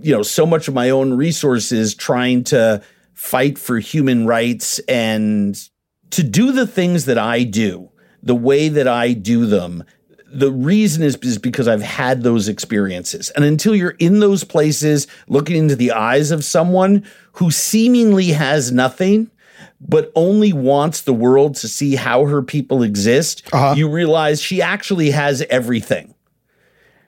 you 0.00 0.14
know, 0.14 0.22
so 0.22 0.44
much 0.44 0.68
of 0.68 0.74
my 0.74 0.90
own 0.90 1.14
resources 1.14 1.94
trying 1.94 2.44
to 2.44 2.82
fight 3.14 3.58
for 3.58 3.78
human 3.78 4.26
rights 4.26 4.78
and 4.80 5.56
to 6.10 6.22
do 6.22 6.52
the 6.52 6.66
things 6.66 7.06
that 7.06 7.18
I 7.18 7.42
do, 7.42 7.90
the 8.22 8.34
way 8.34 8.68
that 8.68 8.86
I 8.86 9.14
do 9.14 9.46
them, 9.46 9.84
the 10.26 10.50
reason 10.50 11.02
is, 11.02 11.16
is 11.16 11.38
because 11.38 11.68
I've 11.68 11.82
had 11.82 12.22
those 12.22 12.48
experiences. 12.48 13.30
And 13.30 13.44
until 13.44 13.74
you're 13.74 13.96
in 13.98 14.20
those 14.20 14.44
places 14.44 15.06
looking 15.28 15.56
into 15.56 15.76
the 15.76 15.92
eyes 15.92 16.30
of 16.30 16.44
someone 16.44 17.04
who 17.32 17.50
seemingly 17.50 18.28
has 18.28 18.72
nothing, 18.72 19.30
but 19.86 20.12
only 20.14 20.52
wants 20.52 21.02
the 21.02 21.12
world 21.12 21.56
to 21.56 21.68
see 21.68 21.96
how 21.96 22.24
her 22.26 22.42
people 22.42 22.82
exist, 22.82 23.42
uh-huh. 23.52 23.74
you 23.76 23.88
realize 23.88 24.40
she 24.40 24.62
actually 24.62 25.10
has 25.10 25.42
everything. 25.42 26.14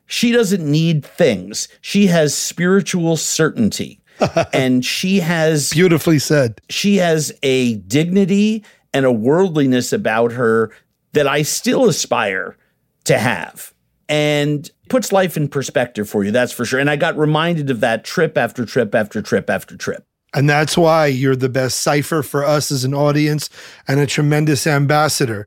She 0.06 0.32
doesn't 0.32 0.64
need 0.64 1.04
things, 1.04 1.68
she 1.80 2.08
has 2.08 2.34
spiritual 2.34 3.16
certainty. 3.16 4.00
and 4.52 4.84
she 4.84 5.18
has 5.18 5.72
beautifully 5.72 6.20
said. 6.20 6.60
She 6.70 6.96
has 6.96 7.32
a 7.42 7.74
dignity 7.76 8.64
and 8.92 9.04
a 9.04 9.10
worldliness 9.10 9.92
about 9.92 10.30
her 10.32 10.70
that 11.14 11.26
I 11.26 11.42
still 11.42 11.88
aspire 11.88 12.56
to 13.04 13.18
have 13.18 13.74
and 14.08 14.70
puts 14.88 15.12
life 15.12 15.36
in 15.36 15.48
perspective 15.48 16.08
for 16.08 16.22
you, 16.24 16.30
that's 16.30 16.52
for 16.52 16.64
sure. 16.64 16.78
And 16.78 16.90
I 16.90 16.96
got 16.96 17.16
reminded 17.16 17.70
of 17.70 17.80
that 17.80 18.04
trip 18.04 18.38
after 18.38 18.64
trip 18.64 18.94
after 18.94 19.20
trip 19.20 19.50
after 19.50 19.76
trip. 19.76 20.06
And 20.34 20.50
that's 20.50 20.76
why 20.76 21.06
you're 21.06 21.36
the 21.36 21.48
best 21.48 21.78
cipher 21.78 22.20
for 22.20 22.44
us 22.44 22.72
as 22.72 22.82
an 22.82 22.92
audience 22.92 23.48
and 23.86 24.00
a 24.00 24.06
tremendous 24.06 24.66
ambassador. 24.66 25.46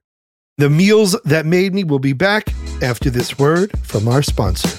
The 0.58 0.70
Meals 0.70 1.16
That 1.26 1.46
Made 1.46 1.74
Me 1.74 1.84
will 1.84 2.00
be 2.00 2.14
back 2.14 2.54
after 2.82 3.10
this 3.10 3.38
word 3.38 3.78
from 3.80 4.08
our 4.08 4.24
sponsor. 4.24 4.70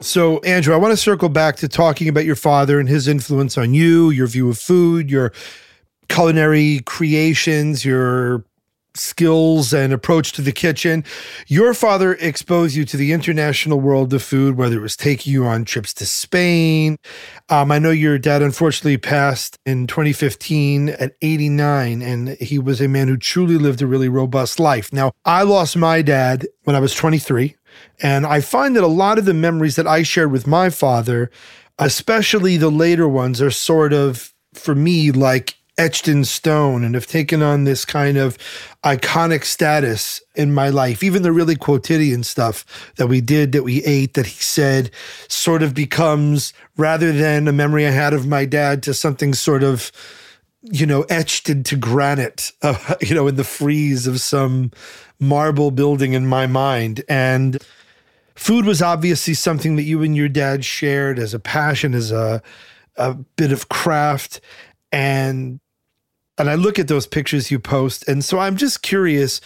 So, 0.00 0.38
Andrew, 0.40 0.74
I 0.74 0.78
want 0.78 0.92
to 0.92 0.96
circle 0.96 1.28
back 1.28 1.56
to 1.56 1.68
talking 1.68 2.08
about 2.08 2.24
your 2.24 2.36
father 2.36 2.80
and 2.80 2.88
his 2.88 3.06
influence 3.06 3.56
on 3.56 3.72
you, 3.72 4.10
your 4.10 4.26
view 4.26 4.48
of 4.48 4.58
food, 4.58 5.10
your 5.10 5.32
culinary 6.08 6.80
creations, 6.84 7.84
your 7.84 8.44
skills 8.98 9.72
and 9.72 9.92
approach 9.92 10.32
to 10.32 10.42
the 10.42 10.52
kitchen. 10.52 11.04
Your 11.46 11.74
father 11.74 12.14
exposed 12.14 12.74
you 12.74 12.84
to 12.86 12.96
the 12.96 13.12
international 13.12 13.80
world 13.80 14.12
of 14.12 14.22
food, 14.22 14.56
whether 14.56 14.76
it 14.76 14.82
was 14.82 14.96
taking 14.96 15.32
you 15.32 15.44
on 15.46 15.64
trips 15.64 15.92
to 15.94 16.06
Spain. 16.06 16.96
Um, 17.48 17.70
I 17.70 17.78
know 17.78 17.90
your 17.90 18.18
dad 18.18 18.42
unfortunately 18.42 18.96
passed 18.96 19.58
in 19.64 19.86
2015 19.86 20.90
at 20.90 21.16
89, 21.22 22.02
and 22.02 22.28
he 22.38 22.58
was 22.58 22.80
a 22.80 22.88
man 22.88 23.08
who 23.08 23.16
truly 23.16 23.58
lived 23.58 23.82
a 23.82 23.86
really 23.86 24.08
robust 24.08 24.58
life. 24.58 24.92
Now, 24.92 25.12
I 25.24 25.42
lost 25.42 25.76
my 25.76 26.02
dad 26.02 26.46
when 26.64 26.76
I 26.76 26.80
was 26.80 26.94
23, 26.94 27.56
and 28.02 28.26
I 28.26 28.40
find 28.40 28.74
that 28.76 28.84
a 28.84 28.88
lot 28.88 29.18
of 29.18 29.24
the 29.24 29.34
memories 29.34 29.76
that 29.76 29.86
I 29.86 30.02
shared 30.02 30.32
with 30.32 30.46
my 30.46 30.70
father, 30.70 31.30
especially 31.78 32.56
the 32.56 32.70
later 32.70 33.08
ones, 33.08 33.40
are 33.40 33.50
sort 33.50 33.92
of, 33.92 34.32
for 34.54 34.74
me, 34.74 35.10
like 35.10 35.56
etched 35.78 36.08
in 36.08 36.24
stone 36.24 36.84
and 36.84 36.94
have 36.94 37.06
taken 37.06 37.42
on 37.42 37.64
this 37.64 37.84
kind 37.84 38.16
of 38.16 38.38
iconic 38.82 39.44
status 39.44 40.22
in 40.34 40.52
my 40.54 40.68
life. 40.68 41.02
Even 41.02 41.22
the 41.22 41.32
really 41.32 41.56
quotidian 41.56 42.22
stuff 42.22 42.64
that 42.96 43.08
we 43.08 43.20
did, 43.20 43.52
that 43.52 43.62
we 43.62 43.84
ate, 43.84 44.14
that 44.14 44.26
he 44.26 44.42
said, 44.42 44.90
sort 45.28 45.62
of 45.62 45.74
becomes 45.74 46.52
rather 46.76 47.12
than 47.12 47.46
a 47.46 47.52
memory 47.52 47.86
I 47.86 47.90
had 47.90 48.14
of 48.14 48.26
my 48.26 48.44
dad 48.44 48.82
to 48.84 48.94
something 48.94 49.34
sort 49.34 49.62
of, 49.62 49.92
you 50.62 50.86
know, 50.86 51.02
etched 51.02 51.50
into 51.50 51.76
granite, 51.76 52.52
uh, 52.62 52.94
you 53.00 53.14
know, 53.14 53.26
in 53.28 53.36
the 53.36 53.44
frieze 53.44 54.06
of 54.06 54.20
some 54.20 54.70
marble 55.20 55.70
building 55.70 56.14
in 56.14 56.26
my 56.26 56.46
mind. 56.46 57.04
And 57.08 57.62
food 58.34 58.64
was 58.64 58.80
obviously 58.80 59.34
something 59.34 59.76
that 59.76 59.82
you 59.82 60.02
and 60.02 60.16
your 60.16 60.28
dad 60.28 60.64
shared 60.64 61.18
as 61.18 61.34
a 61.34 61.38
passion, 61.38 61.94
as 61.94 62.10
a 62.10 62.42
a 62.96 63.12
bit 63.12 63.52
of 63.52 63.68
craft 63.68 64.40
and 64.90 65.60
and 66.38 66.50
I 66.50 66.54
look 66.54 66.78
at 66.78 66.88
those 66.88 67.06
pictures 67.06 67.50
you 67.50 67.58
post. 67.58 68.06
And 68.08 68.24
so 68.24 68.38
I'm 68.38 68.56
just 68.56 68.82
curious 68.82 69.40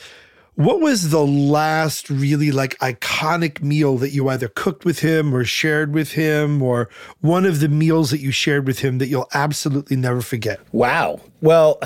what 0.55 0.81
was 0.81 1.11
the 1.11 1.25
last 1.25 2.11
really 2.11 2.51
like 2.51 2.77
iconic 2.79 3.63
meal 3.63 3.97
that 3.99 4.11
you 4.11 4.29
either 4.29 4.49
cooked 4.49 4.85
with 4.85 4.99
him 4.99 5.35
or 5.35 5.45
shared 5.45 5.95
with 5.95 6.13
him 6.13 6.61
or 6.61 6.91
one 7.21 7.47
of 7.47 7.61
the 7.61 7.69
meals 7.69 8.11
that 8.11 8.21
you 8.21 8.31
shared 8.31 8.67
with 8.67 8.81
him 8.81 8.99
that 8.99 9.09
you'll 9.09 9.29
absolutely 9.33 9.97
never 9.97 10.21
forget? 10.21 10.61
Wow. 10.73 11.21
Well, 11.41 11.81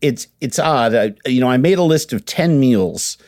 it's 0.00 0.26
it's 0.40 0.58
odd. 0.58 0.94
I, 0.94 1.14
you 1.26 1.40
know, 1.40 1.50
I 1.50 1.56
made 1.58 1.78
a 1.78 1.82
list 1.82 2.12
of 2.12 2.24
10 2.24 2.58
meals 2.58 3.18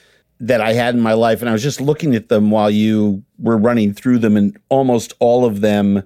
that 0.40 0.60
I 0.60 0.72
had 0.72 0.94
in 0.94 1.00
my 1.00 1.12
life 1.12 1.40
and 1.40 1.48
I 1.48 1.52
was 1.52 1.62
just 1.62 1.80
looking 1.80 2.16
at 2.16 2.28
them 2.28 2.50
while 2.50 2.70
you 2.70 3.22
were 3.38 3.58
running 3.58 3.92
through 3.92 4.18
them 4.18 4.36
and 4.36 4.58
almost 4.68 5.12
all 5.20 5.44
of 5.44 5.60
them 5.60 6.02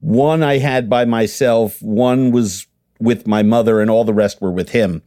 one 0.00 0.42
I 0.42 0.58
had 0.58 0.90
by 0.90 1.06
myself, 1.06 1.80
one 1.80 2.30
was 2.30 2.66
with 3.04 3.26
my 3.26 3.42
mother, 3.42 3.80
and 3.80 3.90
all 3.90 4.04
the 4.04 4.14
rest 4.14 4.40
were 4.40 4.50
with 4.50 4.70
him. 4.70 5.02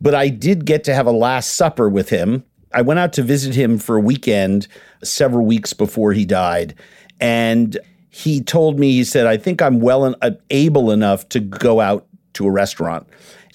But 0.00 0.14
I 0.14 0.28
did 0.28 0.66
get 0.66 0.84
to 0.84 0.94
have 0.94 1.06
a 1.06 1.12
Last 1.12 1.56
Supper 1.56 1.88
with 1.88 2.10
him. 2.10 2.44
I 2.74 2.82
went 2.82 3.00
out 3.00 3.12
to 3.14 3.22
visit 3.22 3.54
him 3.54 3.78
for 3.78 3.96
a 3.96 4.00
weekend 4.00 4.68
several 5.02 5.46
weeks 5.46 5.72
before 5.72 6.12
he 6.12 6.24
died. 6.24 6.74
And 7.20 7.78
he 8.10 8.42
told 8.42 8.78
me, 8.78 8.92
he 8.92 9.04
said, 9.04 9.26
I 9.26 9.36
think 9.36 9.62
I'm 9.62 9.80
well 9.80 10.04
and 10.04 10.16
uh, 10.20 10.32
able 10.50 10.90
enough 10.90 11.28
to 11.30 11.40
go 11.40 11.80
out 11.80 12.06
to 12.34 12.46
a 12.46 12.50
restaurant. 12.50 13.06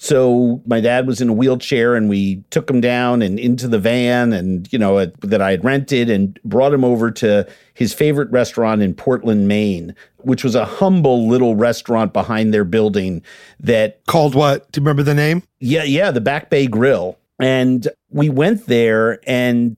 So 0.03 0.63
my 0.65 0.81
dad 0.81 1.05
was 1.05 1.21
in 1.21 1.29
a 1.29 1.33
wheelchair 1.33 1.93
and 1.93 2.09
we 2.09 2.37
took 2.49 2.67
him 2.67 2.81
down 2.81 3.21
and 3.21 3.37
into 3.37 3.67
the 3.67 3.77
van 3.77 4.33
and, 4.33 4.67
you 4.73 4.79
know, 4.79 5.05
that 5.05 5.43
I 5.43 5.51
had 5.51 5.63
rented 5.63 6.09
and 6.09 6.39
brought 6.43 6.73
him 6.73 6.83
over 6.83 7.11
to 7.11 7.47
his 7.75 7.93
favorite 7.93 8.31
restaurant 8.31 8.81
in 8.81 8.95
Portland, 8.95 9.47
Maine, 9.47 9.93
which 10.17 10.43
was 10.43 10.55
a 10.55 10.65
humble 10.65 11.27
little 11.27 11.55
restaurant 11.55 12.13
behind 12.13 12.51
their 12.51 12.63
building 12.63 13.21
that 13.59 14.03
called 14.07 14.33
what? 14.33 14.71
Do 14.71 14.81
you 14.81 14.85
remember 14.85 15.03
the 15.03 15.13
name? 15.13 15.43
Yeah, 15.59 15.83
yeah, 15.83 16.09
the 16.09 16.19
Back 16.19 16.49
Bay 16.49 16.65
Grill. 16.65 17.19
And 17.37 17.87
we 18.09 18.27
went 18.27 18.65
there 18.65 19.19
and 19.27 19.77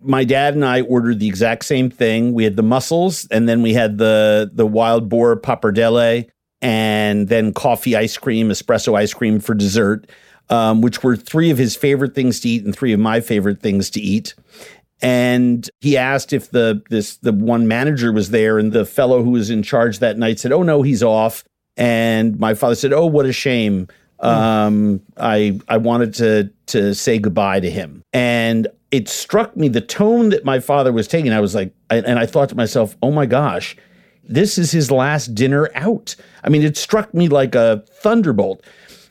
my 0.00 0.22
dad 0.22 0.54
and 0.54 0.64
I 0.64 0.82
ordered 0.82 1.18
the 1.18 1.26
exact 1.26 1.64
same 1.64 1.90
thing. 1.90 2.32
We 2.32 2.44
had 2.44 2.54
the 2.54 2.62
mussels 2.62 3.26
and 3.32 3.48
then 3.48 3.60
we 3.60 3.74
had 3.74 3.98
the 3.98 4.48
the 4.54 4.66
wild 4.66 5.08
boar 5.08 5.34
pappardelle 5.36 6.30
and 6.64 7.28
then 7.28 7.52
coffee 7.52 7.94
ice 7.94 8.16
cream, 8.16 8.48
espresso 8.48 8.96
ice 8.96 9.12
cream 9.12 9.38
for 9.38 9.54
dessert, 9.54 10.10
um, 10.48 10.80
which 10.80 11.02
were 11.02 11.14
three 11.14 11.50
of 11.50 11.58
his 11.58 11.76
favorite 11.76 12.14
things 12.14 12.40
to 12.40 12.48
eat 12.48 12.64
and 12.64 12.74
three 12.74 12.94
of 12.94 12.98
my 12.98 13.20
favorite 13.20 13.60
things 13.60 13.90
to 13.90 14.00
eat. 14.00 14.34
And 15.02 15.68
he 15.82 15.98
asked 15.98 16.32
if 16.32 16.50
the 16.50 16.82
this 16.88 17.16
the 17.18 17.32
one 17.32 17.68
manager 17.68 18.12
was 18.12 18.30
there, 18.30 18.58
and 18.58 18.72
the 18.72 18.86
fellow 18.86 19.22
who 19.22 19.32
was 19.32 19.50
in 19.50 19.62
charge 19.62 19.98
that 19.98 20.16
night 20.16 20.40
said, 20.40 20.52
"Oh 20.52 20.62
no, 20.62 20.80
he's 20.80 21.02
off." 21.02 21.44
And 21.76 22.40
my 22.40 22.54
father 22.54 22.76
said, 22.76 22.94
"Oh, 22.94 23.06
what 23.06 23.26
a 23.26 23.32
shame. 23.32 23.86
Um, 24.20 25.02
I 25.18 25.60
I 25.68 25.76
wanted 25.76 26.14
to 26.14 26.50
to 26.68 26.94
say 26.94 27.18
goodbye 27.18 27.60
to 27.60 27.70
him." 27.70 28.02
And 28.14 28.68
it 28.90 29.08
struck 29.10 29.54
me 29.54 29.68
the 29.68 29.82
tone 29.82 30.30
that 30.30 30.46
my 30.46 30.60
father 30.60 30.92
was 30.92 31.08
taking. 31.08 31.32
I 31.32 31.40
was 31.40 31.54
like, 31.54 31.74
and 31.90 32.18
I 32.18 32.24
thought 32.24 32.48
to 32.50 32.54
myself, 32.54 32.96
"Oh 33.02 33.10
my 33.10 33.26
gosh." 33.26 33.76
This 34.28 34.58
is 34.58 34.70
his 34.72 34.90
last 34.90 35.34
dinner 35.34 35.70
out. 35.74 36.16
I 36.42 36.48
mean, 36.48 36.62
it 36.62 36.76
struck 36.76 37.12
me 37.14 37.28
like 37.28 37.54
a 37.54 37.84
thunderbolt. 38.00 38.64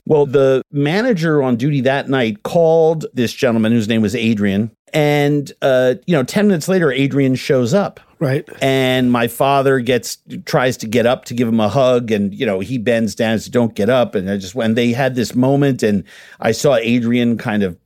Well, 0.06 0.26
the 0.26 0.62
manager 0.72 1.42
on 1.42 1.56
duty 1.56 1.82
that 1.82 2.10
night 2.10 2.44
called 2.44 3.06
this 3.14 3.32
gentleman 3.34 3.72
whose 3.72 3.88
name 3.88 4.02
was 4.02 4.16
Adrian. 4.16 4.72
And, 4.94 5.52
uh, 5.62 5.96
you 6.06 6.16
know, 6.16 6.24
10 6.24 6.48
minutes 6.48 6.68
later, 6.68 6.92
Adrian 6.92 7.36
shows 7.36 7.74
up. 7.74 8.00
Right. 8.20 8.48
And 8.62 9.12
my 9.12 9.28
father 9.28 9.80
gets, 9.80 10.18
tries 10.46 10.78
to 10.78 10.88
get 10.88 11.06
up 11.06 11.26
to 11.26 11.34
give 11.34 11.48
him 11.48 11.60
a 11.60 11.70
hug. 11.70 12.12
And, 12.12 12.34
you 12.34 12.46
know, 12.46 12.60
he 12.60 12.78
bends 12.78 13.16
down 13.16 13.34
and 13.34 13.42
says, 13.42 13.50
don't 13.50 13.74
get 13.76 13.90
up. 13.90 14.14
And 14.14 14.30
I 14.30 14.38
just, 14.38 14.56
when 14.56 14.76
they 14.76 14.92
had 14.92 15.16
this 15.16 15.36
moment 15.36 15.84
and 15.84 16.04
I 16.40 16.52
saw 16.52 16.76
Adrian 16.76 17.38
kind 17.38 17.64
of 17.64 17.78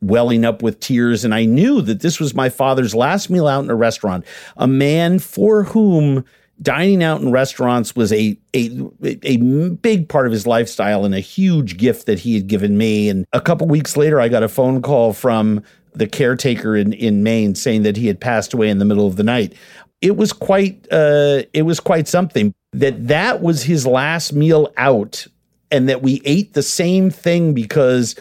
welling 0.00 0.44
up 0.44 0.62
with 0.62 0.80
tears. 0.80 1.24
And 1.24 1.34
I 1.34 1.44
knew 1.44 1.80
that 1.82 2.00
this 2.00 2.20
was 2.20 2.34
my 2.34 2.48
father's 2.48 2.94
last 2.94 3.30
meal 3.30 3.46
out 3.46 3.64
in 3.64 3.70
a 3.70 3.76
restaurant, 3.76 4.24
a 4.56 4.66
man 4.66 5.18
for 5.18 5.64
whom 5.64 6.24
dining 6.60 7.02
out 7.02 7.20
in 7.20 7.30
restaurants 7.30 7.94
was 7.94 8.12
a, 8.12 8.36
a 8.54 8.70
a 9.22 9.36
big 9.36 10.08
part 10.08 10.26
of 10.26 10.32
his 10.32 10.46
lifestyle 10.46 11.04
and 11.04 11.14
a 11.14 11.20
huge 11.20 11.76
gift 11.76 12.06
that 12.06 12.20
he 12.20 12.34
had 12.34 12.46
given 12.46 12.76
me. 12.76 13.08
And 13.08 13.26
a 13.32 13.40
couple 13.40 13.66
weeks 13.66 13.96
later, 13.96 14.20
I 14.20 14.28
got 14.28 14.42
a 14.42 14.48
phone 14.48 14.82
call 14.82 15.12
from 15.12 15.62
the 15.94 16.06
caretaker 16.06 16.76
in 16.76 16.92
in 16.92 17.22
Maine 17.22 17.54
saying 17.54 17.82
that 17.82 17.96
he 17.96 18.06
had 18.06 18.20
passed 18.20 18.54
away 18.54 18.68
in 18.68 18.78
the 18.78 18.84
middle 18.84 19.06
of 19.06 19.16
the 19.16 19.22
night. 19.22 19.54
It 20.00 20.16
was 20.16 20.32
quite 20.32 20.86
uh, 20.90 21.42
it 21.52 21.62
was 21.62 21.80
quite 21.80 22.08
something 22.08 22.54
that 22.72 23.08
that 23.08 23.40
was 23.40 23.62
his 23.62 23.86
last 23.86 24.32
meal 24.32 24.72
out, 24.76 25.26
and 25.70 25.88
that 25.88 26.02
we 26.02 26.20
ate 26.24 26.54
the 26.54 26.62
same 26.62 27.10
thing 27.10 27.54
because 27.54 28.16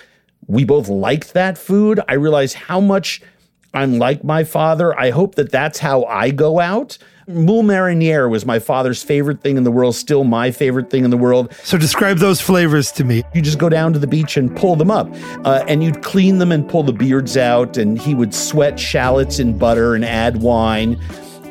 we 0.47 0.63
both 0.63 0.89
liked 0.89 1.33
that 1.33 1.57
food. 1.57 1.99
I 2.07 2.13
realized 2.13 2.55
how 2.55 2.79
much 2.79 3.21
I'm 3.73 3.99
like 3.99 4.23
my 4.23 4.43
father. 4.43 4.97
I 4.97 5.09
hope 5.09 5.35
that 5.35 5.51
that's 5.51 5.79
how 5.79 6.03
I 6.05 6.29
go 6.29 6.59
out 6.59 6.97
Moule 7.29 7.63
marinière 7.63 8.29
was 8.29 8.45
my 8.45 8.57
father's 8.57 9.03
favorite 9.03 9.41
thing 9.41 9.57
in 9.57 9.65
the 9.65 9.71
world, 9.71 9.93
still 9.95 10.23
my 10.23 10.49
favorite 10.49 10.89
thing 10.89 11.03
in 11.03 11.09
the 11.09 11.17
world. 11.17 11.53
So 11.61 11.77
describe 11.77 12.19
those 12.19 12.39
flavors 12.39 12.89
to 12.93 13.03
me. 13.03 13.21
You 13.33 13.41
just 13.41 13.57
go 13.57 13.67
down 13.67 13.91
to 13.91 13.99
the 13.99 14.07
beach 14.07 14.37
and 14.37 14.55
pull 14.55 14.77
them 14.77 14.89
up, 14.89 15.09
uh, 15.43 15.65
and 15.67 15.83
you'd 15.83 16.01
clean 16.01 16.37
them 16.37 16.53
and 16.53 16.69
pull 16.69 16.83
the 16.83 16.93
beards 16.93 17.35
out, 17.35 17.75
and 17.75 17.99
he 17.99 18.15
would 18.15 18.33
sweat 18.33 18.79
shallots 18.79 19.39
in 19.39 19.57
butter 19.57 19.93
and 19.93 20.05
add 20.05 20.41
wine, 20.41 20.97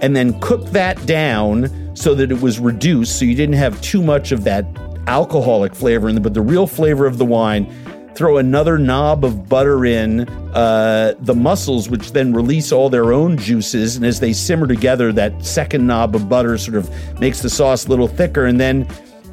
and 0.01 0.17
then 0.17 0.41
cook 0.41 0.65
that 0.71 1.05
down 1.05 1.71
so 1.95 2.15
that 2.15 2.33
it 2.33 2.41
was 2.41 2.59
reduced, 2.59 3.19
so 3.19 3.27
you 3.27 3.35
didn't 3.35 3.57
have 3.57 3.79
too 3.83 4.03
much 4.03 4.33
of 4.33 4.45
that 4.45 4.65
alcoholic 5.09 5.75
flavor 5.75 6.09
in 6.09 6.17
it, 6.17 6.23
but 6.23 6.33
the 6.33 6.41
real 6.41 6.67
flavor 6.67 7.05
of 7.05 7.19
the 7.19 7.27
wine 7.27 7.71
throw 8.16 8.38
another 8.38 8.79
knob 8.79 9.24
of 9.24 9.48
butter 9.48 9.85
in 9.85 10.29
uh, 10.55 11.14
the 11.20 11.35
mussels, 11.35 11.90
which 11.90 12.12
then 12.12 12.33
release 12.33 12.72
all 12.72 12.88
their 12.88 13.12
own 13.12 13.37
juices. 13.37 13.96
And 13.96 14.07
as 14.07 14.20
they 14.20 14.33
simmer 14.33 14.66
together, 14.66 15.12
that 15.12 15.44
second 15.44 15.87
knob 15.87 16.16
of 16.16 16.29
butter 16.29 16.57
sort 16.57 16.76
of 16.76 16.90
makes 17.20 17.42
the 17.42 17.50
sauce 17.50 17.87
a 17.87 17.90
little 17.90 18.09
thicker. 18.09 18.46
And 18.46 18.59
then 18.59 18.88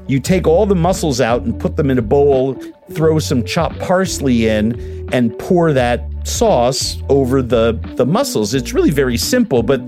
you 0.07 0.19
take 0.19 0.47
all 0.47 0.65
the 0.65 0.75
mussels 0.75 1.21
out 1.21 1.43
and 1.43 1.57
put 1.57 1.77
them 1.77 1.89
in 1.89 1.97
a 1.97 2.01
bowl, 2.01 2.55
throw 2.91 3.19
some 3.19 3.45
chopped 3.45 3.79
parsley 3.79 4.47
in, 4.47 5.09
and 5.13 5.37
pour 5.39 5.71
that 5.71 6.03
sauce 6.27 7.01
over 7.07 7.41
the, 7.41 7.79
the 7.95 8.05
mussels. 8.05 8.53
It's 8.53 8.73
really 8.73 8.91
very 8.91 9.17
simple, 9.17 9.63
but 9.63 9.79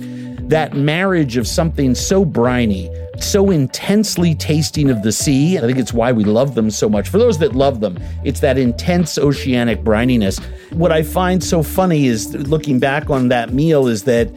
that 0.50 0.74
marriage 0.74 1.38
of 1.38 1.48
something 1.48 1.96
so 1.96 2.24
briny 2.24 2.90
so 3.22 3.50
intensely 3.50 4.36
tasting 4.36 4.90
of 4.90 5.04
the 5.04 5.12
sea. 5.12 5.58
I 5.58 5.62
think 5.62 5.78
it's 5.78 5.94
why 5.94 6.12
we 6.12 6.24
love 6.24 6.56
them 6.56 6.70
so 6.70 6.90
much. 6.90 7.10
For 7.10 7.18
those 7.18 7.38
that 7.40 7.56
love 7.56 7.80
them, 7.80 7.98
it's 8.24 8.40
that 8.42 8.58
intense 8.58 9.18
oceanic 9.18 9.84
brininess. 9.84 10.44
What 10.74 10.92
I 10.92 11.04
find 11.04 11.44
so 11.44 11.64
funny 11.64 12.08
is 12.08 12.34
looking 12.34 12.80
back 12.80 13.10
on 13.10 13.30
that 13.30 13.54
meal 13.54 13.88
is 13.88 14.04
that 14.04 14.30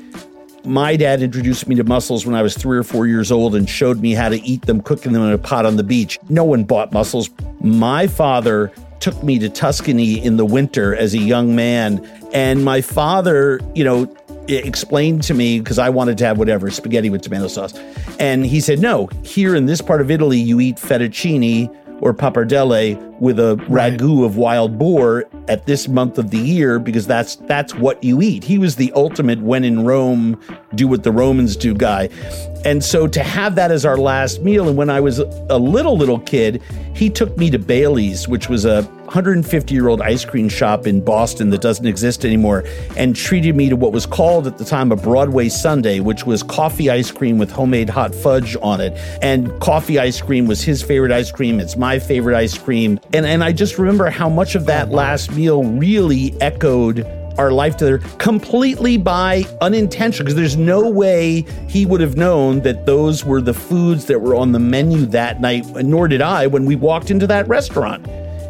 my 0.65 0.97
dad 0.97 1.23
introduced 1.23 1.67
me 1.67 1.77
to 1.77 1.85
mussels 1.85 2.27
when 2.27 2.35
I 2.35 2.43
was 2.43 2.57
three 2.57 2.77
or 2.77 2.83
four 2.83 3.07
years 3.07 3.33
old 3.33 3.55
and 3.55 3.69
showed 3.69 4.01
me 4.01 4.13
how 4.13 4.29
to 4.29 4.41
eat 4.43 4.63
them, 4.63 4.83
cooking 4.83 5.13
them 5.13 5.23
in 5.23 5.33
a 5.33 5.39
pot 5.39 5.65
on 5.65 5.77
the 5.77 5.85
beach. 5.85 6.19
No 6.29 6.45
one 6.45 6.65
bought 6.65 6.93
mussels. 6.93 7.31
My 7.61 8.07
father 8.07 8.73
took 9.01 9.23
me 9.23 9.39
to 9.39 9.49
Tuscany 9.49 10.23
in 10.23 10.37
the 10.37 10.45
winter 10.45 10.95
as 10.95 11.15
a 11.15 11.19
young 11.19 11.55
man. 11.55 12.05
And 12.33 12.65
my 12.65 12.81
father, 12.81 13.61
you 13.75 13.85
know, 13.85 14.15
explained 14.49 15.23
to 15.25 15.35
me 15.35 15.61
because 15.61 15.79
I 15.79 15.89
wanted 15.89 16.19
to 16.19 16.27
have 16.27 16.39
whatever 16.39 16.71
spaghetti 16.71 17.11
with 17.11 17.23
tomato 17.23 17.49
sauce. 17.49 17.75
And 18.19 18.47
he 18.47 18.61
said, 18.61 18.81
No, 18.81 19.09
here 19.23 19.55
in 19.55 19.67
this 19.67 19.81
part 19.81 20.01
of 20.01 20.11
Italy, 20.11 20.39
you 20.39 20.61
eat 20.61 20.77
fettuccine 20.77 21.75
or 22.01 22.15
pappardelle 22.15 22.97
with 23.21 23.39
a 23.39 23.57
ragu 23.69 24.25
of 24.25 24.37
wild 24.37 24.79
boar 24.79 25.25
at 25.49 25.67
this 25.67 25.89
month 25.89 26.19
of 26.19 26.31
the 26.31 26.39
year 26.39 26.79
because 26.79 27.07
that's 27.07 27.37
that's 27.37 27.75
what 27.75 28.03
you 28.03 28.23
eat. 28.23 28.45
He 28.45 28.59
was 28.59 28.77
the 28.77 28.93
ultimate 28.93 29.41
when 29.41 29.65
in 29.65 29.85
Rome, 29.85 30.41
do 30.75 30.89
what 30.89 31.03
the 31.03 31.13
Romans 31.13 31.57
do 31.57 31.75
guy. 31.75 32.09
And 32.65 32.83
so 32.85 33.07
to 33.07 33.23
have 33.23 33.55
that 33.55 33.71
as 33.71 33.85
our 33.85 33.97
last 33.97 34.43
meal 34.43 34.69
and 34.69 34.77
when 34.77 34.91
I 34.91 35.01
was 35.01 35.21
a 35.21 35.59
little 35.59 35.97
little 35.97 36.19
kid, 36.19 36.63
he 36.95 37.09
took 37.09 37.37
me 37.39 37.51
to 37.51 37.59
Bailey's, 37.59 38.27
which 38.27 38.49
was 38.49 38.65
a 38.65 38.83
150 38.83 39.73
year 39.73 39.89
old 39.89 40.03
ice 40.03 40.25
cream 40.25 40.49
shop 40.49 40.87
in 40.87 41.03
Boston 41.03 41.51
that 41.51 41.61
doesn't 41.61 41.87
exist 41.87 42.25
anymore, 42.25 42.65
and 42.97 43.15
treated 43.15 43.55
me 43.55 43.69
to 43.69 43.77
what 43.77 43.93
was 43.93 44.05
called 44.05 44.47
at 44.47 44.59
the 44.59 44.65
time 44.65 44.91
a 44.91 44.97
Broadway 44.97 45.49
Sundae, 45.49 46.01
which 46.01 46.27
was 46.27 46.43
coffee 46.43 46.91
ice 46.91 47.11
cream 47.11 47.39
with 47.39 47.51
homemade 47.51 47.89
hot 47.89 48.15
fudge 48.15 48.57
on 48.61 48.81
it. 48.81 48.93
And 49.23 49.59
coffee 49.61 49.99
ice 49.99 50.21
cream 50.21 50.47
was 50.47 50.61
his 50.61 50.83
favorite 50.83 51.13
ice 51.13 51.31
cream. 51.31 51.61
It's 51.61 51.77
my 51.77 51.99
favorite 51.99 52.37
ice 52.37 52.59
cream. 52.59 52.99
And, 53.15 53.25
and 53.25 53.45
I 53.45 53.53
just 53.53 53.79
remember 53.79 54.11
how 54.11 54.29
much 54.29 54.57
of 54.57 54.67
that 54.67 54.91
last 54.91 55.31
meal 55.33 55.65
really 55.65 56.35
echoed 56.41 57.07
our 57.39 57.53
life 57.53 57.77
together 57.77 57.99
completely 58.19 58.97
by 58.97 59.45
unintentional 59.61 60.25
because 60.25 60.35
there's 60.35 60.57
no 60.57 60.89
way 60.89 61.43
he 61.69 61.87
would 61.87 62.01
have 62.01 62.17
known 62.17 62.61
that 62.61 62.85
those 62.85 63.25
were 63.25 63.41
the 63.41 63.55
foods 63.55 64.07
that 64.07 64.21
were 64.21 64.35
on 64.35 64.53
the 64.53 64.59
menu 64.59 65.07
that 65.07 65.41
night 65.41 65.65
nor 65.85 66.09
did 66.09 66.21
I 66.21 66.47
when 66.47 66.65
we 66.65 66.77
walked 66.77 67.11
into 67.11 67.27
that 67.29 67.47
restaurant. 67.49 68.07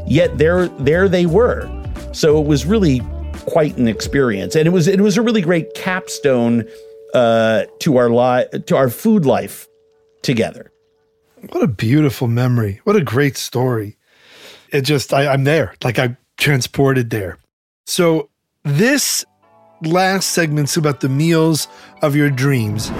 Yet 0.06 0.38
there 0.38 0.68
there 0.68 1.08
they 1.08 1.26
were. 1.26 1.70
So 2.12 2.40
it 2.40 2.46
was 2.46 2.64
really 2.64 3.00
quite 3.46 3.76
an 3.76 3.88
experience. 3.88 4.56
And 4.56 4.66
it 4.66 4.70
was 4.70 4.88
it 4.88 5.00
was 5.00 5.16
a 5.16 5.22
really 5.22 5.42
great 5.42 5.74
capstone 5.74 6.64
uh, 7.14 7.64
to 7.80 7.96
our 7.96 8.10
li- 8.10 8.46
to 8.66 8.76
our 8.76 8.88
food 8.88 9.26
life 9.26 9.66
together. 10.22 10.72
What 11.50 11.62
a 11.62 11.68
beautiful 11.68 12.28
memory. 12.28 12.80
What 12.84 12.96
a 12.96 13.02
great 13.02 13.36
story. 13.36 13.96
It 14.70 14.82
just 14.82 15.14
I, 15.14 15.32
i'm 15.32 15.44
there. 15.44 15.74
Like 15.84 15.98
i'm 15.98 16.16
transported 16.36 17.10
there. 17.10 17.38
So 17.86 18.30
this 18.68 19.24
last 19.82 20.32
segment's 20.32 20.76
about 20.76 21.00
the 21.00 21.08
meals 21.08 21.68
of 22.02 22.14
your 22.14 22.30
dreams. 22.30 22.90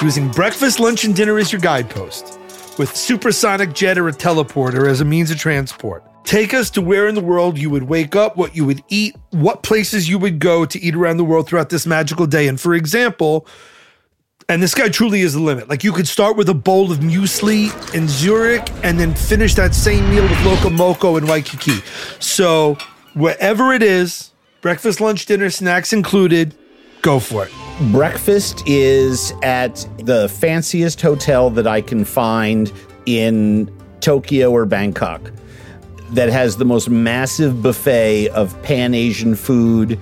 Using 0.00 0.30
breakfast, 0.30 0.78
lunch, 0.78 1.04
and 1.04 1.14
dinner 1.14 1.38
as 1.38 1.50
your 1.50 1.60
guidepost, 1.60 2.38
with 2.78 2.94
supersonic 2.96 3.72
jet 3.72 3.98
or 3.98 4.06
a 4.06 4.12
teleporter 4.12 4.88
as 4.88 5.00
a 5.00 5.04
means 5.04 5.32
of 5.32 5.38
transport. 5.38 6.04
Take 6.22 6.54
us 6.54 6.70
to 6.70 6.80
where 6.80 7.08
in 7.08 7.16
the 7.16 7.20
world 7.20 7.58
you 7.58 7.68
would 7.70 7.84
wake 7.84 8.14
up, 8.14 8.36
what 8.36 8.54
you 8.54 8.64
would 8.64 8.84
eat, 8.88 9.16
what 9.30 9.64
places 9.64 10.08
you 10.08 10.18
would 10.18 10.38
go 10.38 10.64
to 10.66 10.80
eat 10.80 10.94
around 10.94 11.16
the 11.16 11.24
world 11.24 11.48
throughout 11.48 11.70
this 11.70 11.86
magical 11.86 12.26
day. 12.26 12.46
And 12.46 12.60
for 12.60 12.74
example, 12.74 13.46
and 14.50 14.62
this 14.62 14.74
guy 14.74 14.88
truly 14.88 15.20
is 15.20 15.34
the 15.34 15.40
limit. 15.40 15.68
Like 15.68 15.84
you 15.84 15.92
could 15.92 16.08
start 16.08 16.36
with 16.36 16.48
a 16.48 16.54
bowl 16.54 16.90
of 16.90 17.00
muesli 17.00 17.94
in 17.94 18.08
Zurich 18.08 18.66
and 18.82 18.98
then 18.98 19.14
finish 19.14 19.54
that 19.56 19.74
same 19.74 20.08
meal 20.08 20.22
with 20.22 20.42
loco 20.42 20.70
moco 20.70 21.16
in 21.18 21.26
Waikiki. 21.26 21.82
So 22.18 22.78
wherever 23.12 23.74
it 23.74 23.82
is, 23.82 24.32
breakfast, 24.62 25.02
lunch, 25.02 25.26
dinner, 25.26 25.50
snacks 25.50 25.92
included, 25.92 26.54
go 27.02 27.20
for 27.20 27.44
it. 27.44 27.52
Breakfast 27.92 28.62
is 28.66 29.34
at 29.42 29.86
the 29.98 30.30
fanciest 30.30 31.02
hotel 31.02 31.50
that 31.50 31.66
I 31.66 31.82
can 31.82 32.06
find 32.06 32.72
in 33.04 33.70
Tokyo 34.00 34.50
or 34.50 34.64
Bangkok 34.64 35.30
that 36.12 36.30
has 36.30 36.56
the 36.56 36.64
most 36.64 36.88
massive 36.88 37.62
buffet 37.62 38.28
of 38.30 38.60
pan 38.62 38.94
Asian 38.94 39.34
food 39.34 40.00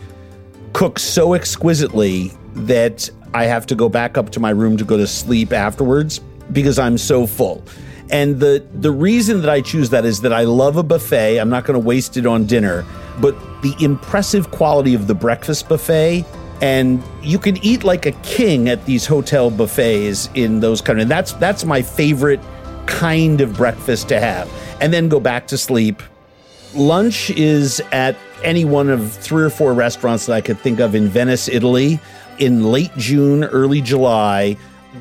cooked 0.72 1.00
so 1.00 1.34
exquisitely 1.34 2.30
that 2.54 3.10
I 3.34 3.44
have 3.44 3.66
to 3.66 3.74
go 3.74 3.88
back 3.88 4.16
up 4.16 4.30
to 4.30 4.40
my 4.40 4.50
room 4.50 4.76
to 4.76 4.84
go 4.84 4.96
to 4.96 5.06
sleep 5.06 5.52
afterwards 5.52 6.20
because 6.52 6.78
I'm 6.78 6.98
so 6.98 7.26
full. 7.26 7.62
And 8.10 8.38
the 8.38 8.64
the 8.74 8.92
reason 8.92 9.40
that 9.40 9.50
I 9.50 9.60
choose 9.60 9.90
that 9.90 10.04
is 10.04 10.20
that 10.20 10.32
I 10.32 10.44
love 10.44 10.76
a 10.76 10.82
buffet. 10.82 11.38
I'm 11.38 11.50
not 11.50 11.64
going 11.64 11.80
to 11.80 11.84
waste 11.84 12.16
it 12.16 12.26
on 12.26 12.46
dinner, 12.46 12.84
but 13.20 13.34
the 13.62 13.74
impressive 13.80 14.50
quality 14.50 14.94
of 14.94 15.06
the 15.06 15.14
breakfast 15.14 15.68
buffet 15.68 16.24
and 16.62 17.02
you 17.22 17.38
can 17.38 17.58
eat 17.58 17.84
like 17.84 18.06
a 18.06 18.12
king 18.12 18.68
at 18.68 18.84
these 18.86 19.04
hotel 19.04 19.50
buffets 19.50 20.30
in 20.34 20.60
those 20.60 20.80
kind 20.80 21.00
of 21.00 21.08
that's 21.08 21.32
that's 21.34 21.64
my 21.64 21.82
favorite 21.82 22.40
kind 22.86 23.40
of 23.40 23.56
breakfast 23.56 24.08
to 24.08 24.20
have. 24.20 24.50
And 24.80 24.92
then 24.92 25.08
go 25.08 25.20
back 25.20 25.48
to 25.48 25.58
sleep. 25.58 26.02
Lunch 26.74 27.30
is 27.30 27.80
at 27.92 28.16
any 28.44 28.64
one 28.64 28.88
of 28.88 29.12
three 29.12 29.42
or 29.42 29.50
four 29.50 29.72
restaurants 29.72 30.26
that 30.26 30.34
I 30.34 30.40
could 30.40 30.58
think 30.60 30.78
of 30.78 30.94
in 30.94 31.08
Venice, 31.08 31.48
Italy 31.48 31.98
in 32.38 32.64
late 32.70 32.96
June, 32.96 33.44
early 33.44 33.80
July. 33.80 34.56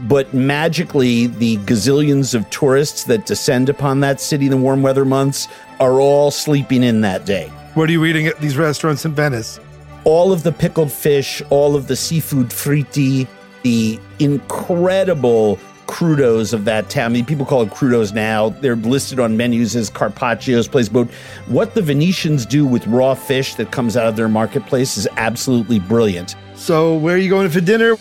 But 0.08 0.34
magically, 0.34 1.28
the 1.28 1.58
gazillions 1.60 2.36
of 2.36 2.50
tourists 2.50 3.06
that 3.06 3.26
descend 3.26 3.69
upon 3.69 4.02
that 4.02 4.19
city 4.19 4.45
in 4.45 4.52
the 4.52 4.58
warm 4.58 4.82
weather 4.82 5.06
months 5.06 5.48
are 5.80 6.02
all 6.02 6.32
sleeping 6.32 6.84
in 6.84 7.02
that 7.02 7.26
day. 7.26 7.48
What 7.76 7.89
are 7.89 7.91
you 7.91 8.06
eating 8.06 8.28
at 8.28 8.39
these 8.39 8.58
restaurants 8.58 9.06
in 9.06 9.13
Venice? 9.13 9.60
All 10.04 10.32
of 10.32 10.43
the 10.43 10.52
pickled 10.52 10.91
fish, 10.91 11.41
all 11.50 11.76
of 11.76 11.88
the 11.88 11.95
seafood 11.95 12.50
fritti, 12.50 13.28
the 13.63 14.00
incredible 14.19 15.58
crudos 15.88 16.54
of 16.54 16.65
that 16.65 16.89
town. 16.89 17.12
I 17.12 17.13
mean, 17.13 17.26
people 17.26 17.45
call 17.45 17.62
it 17.62 17.69
crudos 17.69 18.13
now. 18.13 18.50
They're 18.50 18.76
listed 18.76 19.19
on 19.19 19.38
menus 19.38 19.76
as 19.76 19.89
carpaccios, 19.89 20.69
place 20.69 20.89
boat. 20.89 21.10
What 21.48 21.74
the 21.74 21.82
Venetians 21.82 22.45
do 22.45 22.65
with 22.65 22.86
raw 22.88 23.13
fish 23.13 23.56
that 23.56 23.71
comes 23.71 23.95
out 23.95 24.08
of 24.08 24.15
their 24.15 24.30
marketplace 24.30 24.98
is 24.98 25.08
absolutely 25.17 25.80
brilliant. 25.80 26.36
So, 26.65 26.95
where 26.95 27.13
are 27.13 27.19
you 27.19 27.30
going 27.30 27.51
for 27.51 27.62
dinner? 27.62 27.95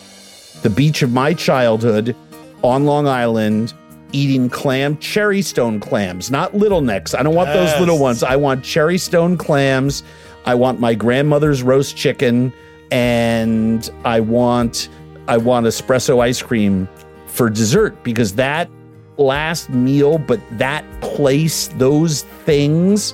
The 0.63 0.71
beach 0.71 1.03
of 1.03 1.13
my 1.13 1.35
childhood 1.35 2.17
on 2.63 2.87
Long 2.87 3.07
Island, 3.07 3.75
eating 4.13 4.49
clam, 4.49 4.97
cherry 4.97 5.43
stone 5.43 5.81
clams, 5.81 6.31
not 6.31 6.55
little 6.55 6.81
necks. 6.81 7.13
I 7.13 7.23
don't 7.23 7.35
want 7.35 7.51
yes. 7.51 7.73
those 7.73 7.81
little 7.81 7.99
ones. 7.99 8.23
I 8.23 8.37
want 8.37 8.65
cherry 8.65 8.97
stone 8.97 9.37
clams. 9.37 10.03
I 10.47 10.55
want 10.55 10.81
my 10.81 10.95
grandmother's 10.95 11.63
roast 11.63 11.95
chicken, 11.95 12.55
and 12.91 13.91
I 14.07 14.21
want 14.21 14.89
I 15.29 15.37
want 15.37 15.67
espresso 15.67 16.21
ice 16.21 16.41
cream 16.41 16.89
for 17.27 17.51
dessert 17.51 18.03
because 18.03 18.37
that 18.37 18.71
last 19.19 19.69
meal, 19.69 20.17
but 20.17 20.41
that 20.53 20.87
place, 21.03 21.69
those 21.77 22.23
things. 22.47 23.13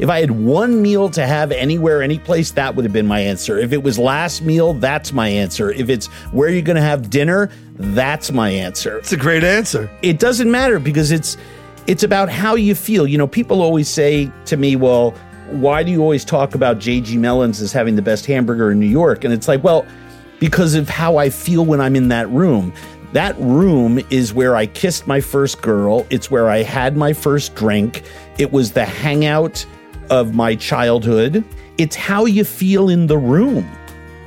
If 0.00 0.08
I 0.08 0.20
had 0.20 0.30
one 0.30 0.80
meal 0.80 1.10
to 1.10 1.26
have 1.26 1.52
anywhere, 1.52 2.00
any 2.00 2.18
place, 2.18 2.52
that 2.52 2.74
would 2.74 2.86
have 2.86 2.92
been 2.92 3.06
my 3.06 3.20
answer. 3.20 3.58
If 3.58 3.74
it 3.74 3.82
was 3.82 3.98
last 3.98 4.40
meal, 4.40 4.72
that's 4.72 5.12
my 5.12 5.28
answer. 5.28 5.70
If 5.72 5.90
it's 5.90 6.06
where 6.32 6.48
you're 6.48 6.62
going 6.62 6.76
to 6.76 6.82
have 6.82 7.10
dinner, 7.10 7.50
that's 7.74 8.32
my 8.32 8.48
answer. 8.48 8.96
It's 8.96 9.12
a 9.12 9.18
great 9.18 9.44
answer. 9.44 9.90
It 10.00 10.18
doesn't 10.18 10.50
matter 10.50 10.78
because 10.78 11.10
it's 11.12 11.36
it's 11.86 12.02
about 12.02 12.30
how 12.30 12.54
you 12.54 12.74
feel. 12.74 13.06
You 13.06 13.18
know, 13.18 13.26
people 13.26 13.60
always 13.60 13.90
say 13.90 14.32
to 14.46 14.56
me, 14.56 14.74
"Well, 14.74 15.10
why 15.50 15.82
do 15.82 15.92
you 15.92 16.00
always 16.00 16.24
talk 16.24 16.54
about 16.54 16.78
JG 16.78 17.18
Melons 17.18 17.60
as 17.60 17.70
having 17.70 17.94
the 17.94 18.02
best 18.02 18.24
hamburger 18.24 18.70
in 18.70 18.80
New 18.80 18.86
York?" 18.86 19.24
And 19.24 19.34
it's 19.34 19.48
like, 19.48 19.62
well, 19.62 19.84
because 20.38 20.74
of 20.74 20.88
how 20.88 21.18
I 21.18 21.28
feel 21.28 21.66
when 21.66 21.80
I'm 21.80 21.94
in 21.94 22.08
that 22.08 22.28
room. 22.30 22.72
That 23.12 23.36
room 23.38 24.00
is 24.08 24.32
where 24.32 24.54
I 24.54 24.66
kissed 24.66 25.08
my 25.08 25.20
first 25.20 25.60
girl. 25.62 26.06
It's 26.10 26.30
where 26.30 26.48
I 26.48 26.62
had 26.62 26.96
my 26.96 27.12
first 27.12 27.56
drink. 27.56 28.04
It 28.38 28.52
was 28.52 28.70
the 28.72 28.84
hangout 28.84 29.66
of 30.10 30.34
my 30.34 30.54
childhood. 30.56 31.44
It's 31.78 31.96
how 31.96 32.26
you 32.26 32.44
feel 32.44 32.90
in 32.90 33.06
the 33.06 33.16
room. 33.16 33.68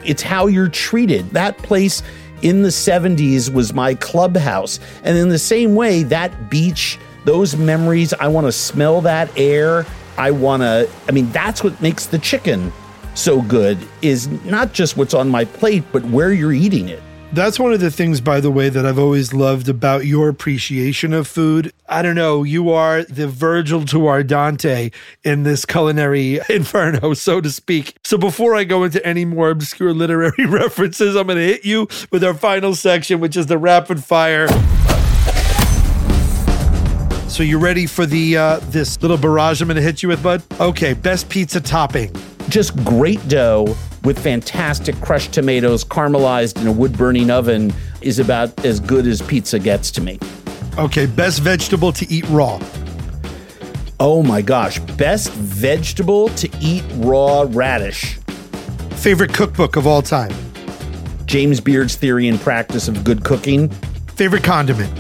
It's 0.04 0.22
how 0.22 0.48
you're 0.48 0.69
treated. 0.69 1.30
That 1.32 1.58
place 1.60 2.02
in 2.41 2.62
the 2.62 2.69
70s 2.69 3.54
was 3.54 3.74
my 3.74 3.96
clubhouse. 3.96 4.80
And 5.04 5.17
in 5.17 5.30
the 5.30 5.39
same 5.39 5.76
way, 5.76 6.04
that 6.04 6.50
beach, 6.50 6.98
those 7.26 7.56
memories, 7.56 8.13
I 8.13 8.28
want 8.28 8.48
to 8.48 8.52
smell 8.52 9.02
that 9.02 9.30
air. 9.38 9.86
I 10.17 10.32
want 10.32 10.62
to, 10.62 10.89
I 11.08 11.12
mean, 11.12 11.32
that's 11.32 11.63
what 11.63 11.80
makes 11.82 12.08
the 12.08 12.19
chicken 12.19 12.72
so 13.15 13.41
good 13.41 13.78
is 14.02 14.28
not 14.43 14.74
just 14.74 14.98
what's 14.98 15.13
on 15.13 15.30
my 15.30 15.46
plate, 15.46 15.84
but 15.91 16.04
where 16.06 16.34
you're 16.34 16.54
eating 16.54 16.89
it. 16.89 17.02
That's 17.34 17.58
one 17.58 17.74
of 17.74 17.80
the 17.80 17.89
things, 17.89 18.22
by 18.22 18.39
the 18.41 18.52
way, 18.52 18.69
that 18.69 18.86
I've 18.86 19.00
always 19.00 19.34
loved 19.34 19.67
about 19.67 20.06
your 20.06 20.30
appreciation 20.30 21.13
of 21.13 21.28
food. 21.28 21.74
I 21.89 22.04
don't 22.04 22.13
know, 22.13 22.43
you 22.43 22.69
are 22.69 23.02
the 23.06 23.28
Virgil 23.28 23.86
to 23.86 24.06
our 24.06 24.22
Dante 24.22 24.91
in 25.24 25.41
this 25.41 25.65
culinary 25.65 26.39
inferno, 26.50 27.15
so 27.15 27.41
to 27.41 27.50
speak. 27.50 27.98
So 28.04 28.19
before 28.19 28.54
I 28.54 28.65
go 28.65 28.84
into 28.84 29.04
any 29.04 29.26
more 29.26 29.50
obscure 29.50 29.96
literary 29.96 30.46
references, 30.48 31.15
I'm 31.15 31.26
going 31.26 31.39
to 31.39 31.43
hit 31.43 31.65
you 31.65 31.88
with 32.12 32.24
our 32.24 32.36
final 32.36 32.76
section, 32.76 33.19
which 33.19 33.36
is 33.36 33.48
the 33.48 33.58
rapid 33.58 34.04
fire. 34.04 34.48
So 37.30 37.41
you 37.41 37.58
ready 37.58 37.88
for 37.88 38.06
the 38.06 38.38
uh, 38.38 38.60
this 38.65 39.02
little 39.02 39.17
barrage 39.17 39.60
I'm 39.60 39.67
going 39.67 39.78
to 39.78 39.82
hit 39.82 40.04
you 40.04 40.10
with, 40.10 40.22
bud? 40.22 40.43
Okay, 40.60 40.93
best 40.93 41.30
pizza 41.30 41.60
topping. 41.60 42.15
Just 42.50 42.76
great 42.86 43.28
dough 43.28 43.76
with 44.04 44.20
fantastic 44.20 45.00
crushed 45.02 45.32
tomatoes 45.34 45.84
caramelized 45.84 46.60
in 46.62 46.68
a 46.68 46.72
wood 46.72 46.98
burning 46.98 47.30
oven 47.30 47.74
is 48.02 48.20
about 48.20 48.66
as 48.66 48.80
good 48.80 49.08
as 49.08 49.22
pizza 49.22 49.60
gets 49.60 49.92
to 49.92 50.02
me. 50.02 50.20
Okay, 50.78 51.06
best 51.06 51.39
vegetable 51.39 51.92
to 51.94 52.12
eat 52.12 52.28
raw. 52.30 52.60
Oh 54.00 54.24
my 54.24 54.42
gosh. 54.42 54.80
Best 54.80 55.32
vegetable 55.32 56.30
to 56.30 56.50
eat 56.60 56.84
raw 56.96 57.46
radish. 57.48 58.18
Favorite 58.96 59.34
cookbook 59.34 59.76
of 59.76 59.88
all 59.88 60.02
time. 60.02 60.34
James 61.26 61.62
Beard's 61.62 61.96
Theory 61.96 62.28
and 62.28 62.39
Practice 62.39 62.88
of 62.88 63.04
Good 63.04 63.24
Cooking. 63.24 63.70
Favorite 64.16 64.44
condiment. 64.44 64.92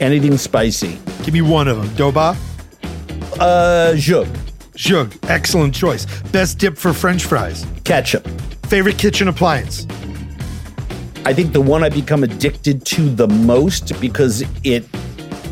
Anything 0.00 0.36
spicy. 0.36 0.98
Give 1.22 1.34
me 1.34 1.42
one 1.42 1.68
of 1.68 1.76
them. 1.76 1.88
Doba? 1.90 2.36
Uh, 3.38 3.92
Zhug. 3.94 4.28
Zhug. 4.80 5.14
Excellent 5.28 5.74
choice. 5.74 6.06
Best 6.32 6.58
dip 6.58 6.78
for 6.78 6.94
French 6.94 7.24
fries. 7.26 7.66
Ketchup. 7.84 8.26
Favorite 8.66 8.96
kitchen 8.96 9.28
appliance. 9.28 9.86
I 11.26 11.34
think 11.34 11.52
the 11.52 11.60
one 11.60 11.84
I 11.84 11.90
become 11.90 12.24
addicted 12.24 12.86
to 12.86 13.10
the 13.10 13.28
most 13.28 14.00
because 14.00 14.42
it 14.64 14.88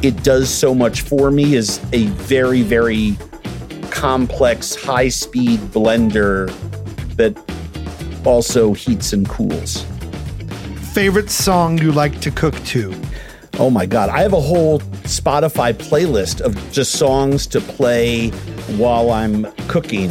it 0.01 0.23
does 0.23 0.49
so 0.49 0.75
much 0.75 1.03
for 1.03 1.31
me 1.31 1.57
is 1.57 1.79
a 1.93 2.07
very 2.07 2.63
very 2.63 3.19
complex 3.91 4.75
high 4.75 5.09
speed 5.09 5.61
blender 5.61 6.49
that 7.17 7.37
also 8.25 8.73
heats 8.73 9.13
and 9.13 9.29
cools. 9.29 9.85
Favorite 10.95 11.29
song 11.29 11.77
you 11.77 11.93
like 11.93 12.19
to 12.23 12.31
cook 12.31 12.55
to? 12.65 12.95
Oh 13.59 13.69
my 13.69 13.85
God. 13.85 14.09
I 14.09 14.23
have 14.23 14.33
a 14.33 14.41
whole 14.41 14.81
Spotify 15.05 15.75
playlist 15.75 16.41
of 16.41 16.57
just 16.73 16.93
songs 16.93 17.47
to 17.49 17.61
play 17.61 18.33
while 18.77 19.11
I'm 19.11 19.51
cooking. 19.69 20.09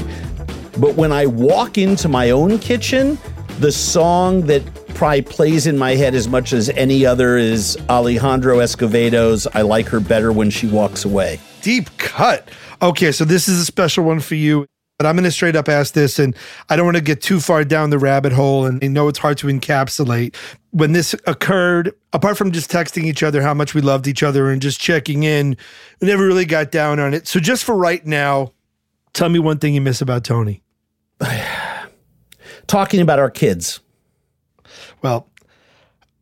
But 0.80 0.96
when 0.96 1.12
I 1.12 1.26
walk 1.26 1.78
into 1.78 2.08
my 2.08 2.30
own 2.32 2.60
kitchen, 2.60 3.18
the 3.60 3.72
song 3.72 4.42
that 4.48 4.64
probably 4.94 5.22
plays 5.22 5.68
in 5.68 5.78
my 5.78 5.96
head 5.96 6.16
as 6.16 6.28
much 6.28 6.54
as 6.54 6.70
any 6.70 7.06
other 7.06 7.38
is 7.38 7.78
Alejandro 7.90 8.60
Escovedo's 8.60 9.48
I 9.48 9.62
Like 9.62 9.88
Her 9.88 10.00
Better 10.00 10.32
When 10.32 10.50
She 10.50 10.68
Walks 10.68 11.06
Away. 11.06 11.40
Deep 11.62 11.96
cut. 11.98 12.50
Okay, 12.82 13.12
so 13.12 13.26
this 13.26 13.48
is 13.48 13.60
a 13.60 13.66
special 13.66 14.04
one 14.04 14.20
for 14.20 14.36
you. 14.36 14.66
But 14.98 15.06
I'm 15.06 15.16
going 15.16 15.26
to 15.26 15.32
straight 15.32 15.56
up 15.56 15.70
ask 15.70 15.94
this, 15.94 16.18
and 16.18 16.36
I 16.70 16.76
don't 16.76 16.86
want 16.86 16.98
to 16.98 17.04
get 17.04 17.22
too 17.22 17.40
far 17.40 17.64
down 17.64 17.92
the 17.92 18.00
rabbit 18.00 18.34
hole. 18.34 18.66
And 18.66 18.84
I 18.84 18.88
know 18.88 19.08
it's 19.08 19.20
hard 19.20 19.38
to 19.40 19.48
encapsulate. 19.48 20.36
When 20.72 20.94
this 20.94 21.14
occurred, 21.28 21.94
apart 22.14 22.36
from 22.36 22.52
just 22.52 22.72
texting 22.72 23.04
each 23.04 23.22
other 23.22 23.44
how 23.44 23.54
much 23.54 23.76
we 23.76 23.82
loved 23.82 24.08
each 24.08 24.24
other 24.24 24.50
and 24.50 24.60
just 24.60 24.80
checking 24.80 25.22
in, 25.22 25.56
we 26.02 26.08
never 26.08 26.26
really 26.26 26.46
got 26.46 26.72
down 26.72 27.00
on 27.00 27.14
it. 27.14 27.28
So, 27.28 27.40
just 27.40 27.64
for 27.64 27.76
right 27.76 28.04
now, 28.08 28.54
tell 29.14 29.30
me 29.30 29.38
one 29.38 29.60
thing 29.60 29.76
you 29.76 29.82
miss 29.82 30.02
about 30.02 30.24
Tony. 30.24 30.64
Talking 32.68 33.00
about 33.00 33.20
our 33.20 33.30
kids. 33.30 33.80
Well, 35.04 35.30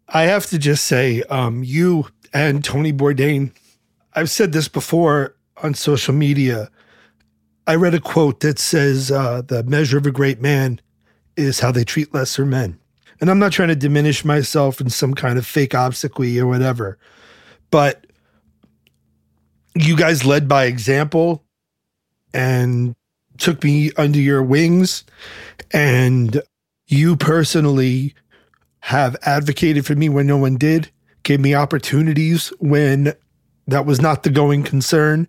I 0.09 0.23
have 0.23 0.47
to 0.47 0.57
just 0.57 0.85
say, 0.85 1.23
um, 1.23 1.63
you 1.63 2.07
and 2.33 2.63
Tony 2.63 2.91
Bourdain, 2.91 3.51
I've 4.13 4.29
said 4.29 4.51
this 4.51 4.67
before 4.67 5.35
on 5.63 5.73
social 5.73 6.13
media. 6.13 6.69
I 7.67 7.75
read 7.75 7.93
a 7.93 7.99
quote 7.99 8.41
that 8.41 8.60
says, 8.60 9.12
uh, 9.12 9.41
the 9.41 9.63
measure 9.63 9.97
of 9.97 10.06
a 10.06 10.12
great 10.12 10.41
man 10.41 10.80
is 11.36 11.60
how 11.60 11.71
they 11.71 11.84
treat 11.84 12.13
lesser 12.13 12.45
men. 12.45 12.80
And 13.19 13.30
I'm 13.30 13.39
not 13.39 13.51
trying 13.51 13.69
to 13.69 13.75
diminish 13.75 14.23
myself 14.25 14.80
in 14.80 14.89
some 14.89 15.13
kind 15.13 15.38
of 15.38 15.45
fake 15.45 15.71
obsequy 15.71 16.38
or 16.39 16.47
whatever, 16.47 16.97
but 17.71 18.06
you 19.73 19.97
guys 19.97 20.25
led 20.25 20.47
by 20.47 20.65
example 20.65 21.43
and 22.34 22.95
took 23.38 23.63
me 23.63 23.91
under 23.97 24.19
your 24.19 24.43
wings. 24.43 25.04
And 25.71 26.41
you 26.88 27.15
personally 27.15 28.13
have 28.80 29.15
advocated 29.23 29.86
for 29.86 29.95
me 29.95 30.10
when 30.10 30.28
no 30.28 30.38
one 30.38 30.58
did, 30.58 30.91
gave 31.23 31.39
me 31.39 31.56
opportunities 31.56 32.49
when 32.60 33.13
that 33.67 33.86
was 33.86 33.99
not 33.99 34.23
the 34.23 34.30
going 34.30 34.62
concern, 34.63 35.28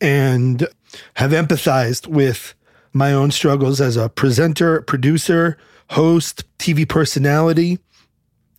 and 0.00 0.68
have 1.14 1.32
empathized 1.32 2.06
with 2.06 2.54
my 2.92 3.12
own 3.12 3.30
struggles 3.30 3.80
as 3.80 3.96
a 3.96 4.08
presenter, 4.08 4.80
producer, 4.82 5.58
host, 5.90 6.44
TV 6.58 6.88
personality. 6.88 7.78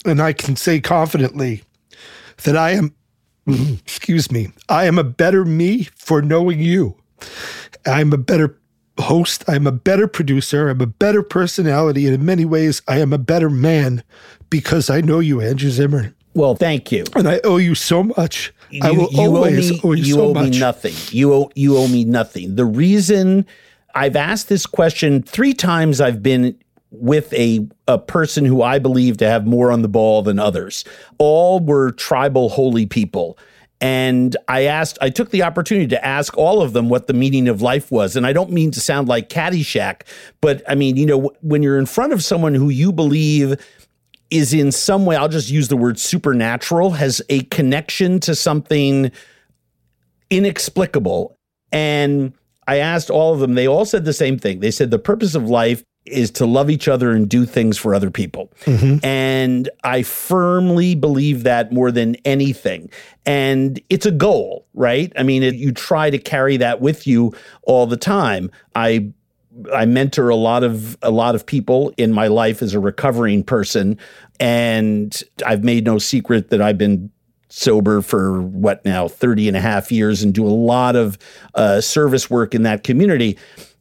And 0.06 0.22
I 0.22 0.34
can 0.34 0.56
say 0.56 0.80
confidently 0.80 1.64
that 2.44 2.56
I 2.56 2.72
am, 2.72 2.96
excuse 3.48 4.32
me, 4.32 4.50
I 4.70 4.86
am 4.86 5.00
a 5.00 5.04
better 5.04 5.44
me 5.44 5.84
for 5.96 6.22
knowing 6.22 6.60
you. 6.60 6.96
I'm 7.86 8.14
a 8.14 8.18
better 8.18 8.58
host. 9.00 9.44
I'm 9.48 9.68
a 9.68 9.72
better 9.72 10.08
producer. 10.08 10.70
I'm 10.70 10.82
a 10.82 10.88
better 10.88 11.24
personality. 11.24 12.06
And 12.06 12.16
in 12.16 12.26
many 12.26 12.46
ways, 12.46 12.82
I 12.88 13.00
am 13.00 13.14
a 13.14 13.18
better 13.18 13.50
man 13.50 14.04
because 14.50 14.90
I 14.90 15.02
know 15.02 15.20
you, 15.20 15.42
Andrew 15.42 15.70
Zimmern. 15.70 16.16
Well, 16.34 16.56
thank 16.56 16.92
you. 16.92 17.04
And 17.16 17.28
I 17.28 17.40
owe 17.44 17.58
you 17.58 17.74
so 17.76 18.04
much. 18.04 18.54
You, 18.70 18.82
I 18.84 18.92
will 18.92 19.10
you 19.12 19.22
always 19.22 19.72
owe 19.72 19.74
me, 19.74 19.82
owe 19.84 19.94
you, 19.94 20.04
you 20.04 20.14
so 20.14 20.22
owe 20.30 20.34
much. 20.34 20.52
me 20.52 20.60
nothing. 20.60 20.94
You 21.10 21.34
owe 21.34 21.52
you 21.56 21.78
owe 21.78 21.88
me 21.88 22.04
nothing. 22.04 22.56
The 22.56 22.66
reason 22.66 23.46
I've 23.96 24.16
asked 24.16 24.50
this 24.50 24.66
question 24.66 25.24
three 25.24 25.54
times, 25.54 26.02
I've 26.02 26.22
been 26.22 26.58
with 26.92 27.34
a 27.34 27.68
a 27.88 27.98
person 27.98 28.46
who 28.46 28.62
I 28.62 28.80
believe 28.80 29.18
to 29.18 29.28
have 29.28 29.46
more 29.46 29.72
on 29.72 29.82
the 29.82 29.90
ball 29.90 30.22
than 30.22 30.40
others. 30.40 30.84
All 31.18 31.60
were 31.60 31.92
tribal 31.92 32.50
holy 32.50 32.86
people. 32.86 33.38
And 33.80 34.36
I 34.48 34.64
asked, 34.64 34.98
I 35.02 35.12
took 35.12 35.30
the 35.30 35.44
opportunity 35.44 35.86
to 35.88 36.04
ask 36.04 36.36
all 36.36 36.64
of 36.64 36.74
them 36.74 36.90
what 36.90 37.06
the 37.06 37.14
meaning 37.14 37.48
of 37.48 37.62
life 37.62 37.92
was. 37.92 38.16
And 38.16 38.26
I 38.26 38.34
don't 38.34 38.52
mean 38.52 38.72
to 38.72 38.82
sound 38.82 39.08
like 39.08 39.30
Caddyshack, 39.30 40.02
but 40.42 40.64
I 40.68 40.74
mean, 40.74 40.98
you 40.98 41.06
know, 41.06 41.32
when 41.42 41.62
you're 41.62 41.78
in 41.78 41.86
front 41.86 42.12
of 42.12 42.24
someone 42.24 42.56
who 42.56 42.70
you 42.70 42.92
believe 42.92 43.56
is 44.30 44.54
in 44.54 44.72
some 44.72 45.06
way, 45.06 45.16
I'll 45.16 45.30
just 45.30 45.50
use 45.50 45.68
the 45.68 45.78
word 45.78 46.00
supernatural, 46.00 46.92
has 46.92 47.22
a 47.30 47.42
connection 47.46 48.20
to 48.22 48.36
something 48.36 49.12
inexplicable. 50.30 51.36
And 51.72 52.34
I 52.68 52.78
asked 52.78 53.10
all 53.10 53.34
of 53.34 53.40
them, 53.40 53.56
they 53.56 53.68
all 53.68 53.86
said 53.86 54.06
the 54.06 54.14
same 54.14 54.38
thing. 54.38 54.60
They 54.60 54.72
said 54.72 54.92
the 54.92 55.00
purpose 55.00 55.36
of 55.36 55.50
life 55.50 55.84
is 56.06 56.32
to 56.32 56.46
love 56.46 56.70
each 56.70 56.88
other 56.88 57.12
and 57.12 57.28
do 57.30 57.46
things 57.46 57.78
for 57.78 57.94
other 57.94 58.10
people. 58.10 58.52
Mm-hmm. 58.66 59.06
And 59.06 59.70
I 59.84 60.04
firmly 60.04 60.96
believe 60.96 61.44
that 61.44 61.72
more 61.72 61.92
than 61.92 62.16
anything. 62.26 62.90
And 63.26 63.80
it's 63.90 64.06
a 64.06 64.12
goal, 64.12 64.66
right? 64.74 65.12
I 65.18 65.24
mean, 65.24 65.44
it, 65.44 65.56
you 65.56 65.72
try 65.72 66.10
to 66.10 66.18
carry 66.18 66.58
that 66.58 66.82
with 66.82 67.08
you 67.08 67.34
all 67.64 67.88
the 67.88 67.98
time. 67.98 68.52
I 68.76 69.12
I 69.74 69.86
mentor 69.86 70.30
a 70.30 70.36
lot 70.36 70.64
of 70.64 70.98
a 71.02 71.12
lot 71.12 71.36
of 71.36 71.46
people 71.46 71.94
in 71.98 72.12
my 72.12 72.28
life 72.28 72.62
as 72.62 72.74
a 72.74 72.80
recovering 72.80 73.44
person. 73.44 73.98
And 74.40 75.22
I've 75.46 75.64
made 75.64 75.86
no 75.86 75.98
secret 75.98 76.50
that 76.50 76.62
I've 76.62 76.78
been 76.78 77.12
sober 77.50 78.02
for 78.02 78.42
what 78.42 78.84
now 78.86 79.08
30 79.08 79.48
and 79.48 79.58
a 79.58 79.62
half 79.62 79.92
years 79.92 80.22
and 80.22 80.34
do 80.34 80.46
a 80.46 80.50
lot 80.50 80.96
of 80.96 81.18
uh, 81.56 81.82
service 81.82 82.30
work 82.30 82.54
in 82.54 82.64
that 82.64 82.84
community. 82.84 83.38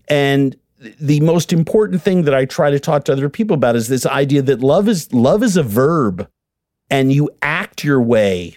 And 0.09 0.57
the 1.01 1.21
most 1.21 1.53
important 1.53 2.03
thing 2.03 2.23
that 2.23 2.35
I 2.35 2.45
try 2.45 2.71
to 2.71 2.79
talk 2.79 3.05
to 3.05 3.13
other 3.13 3.29
people 3.29 3.55
about 3.55 3.77
is 3.77 3.89
this 3.89 4.07
idea 4.07 4.43
that 4.43 4.61
love 4.61 4.89
is 4.89 5.13
love 5.13 5.43
is 5.43 5.57
a 5.57 5.63
verb 5.63 6.29
and 6.91 7.13
you 7.13 7.31
act 7.43 7.83
your 7.83 8.01
way 8.01 8.57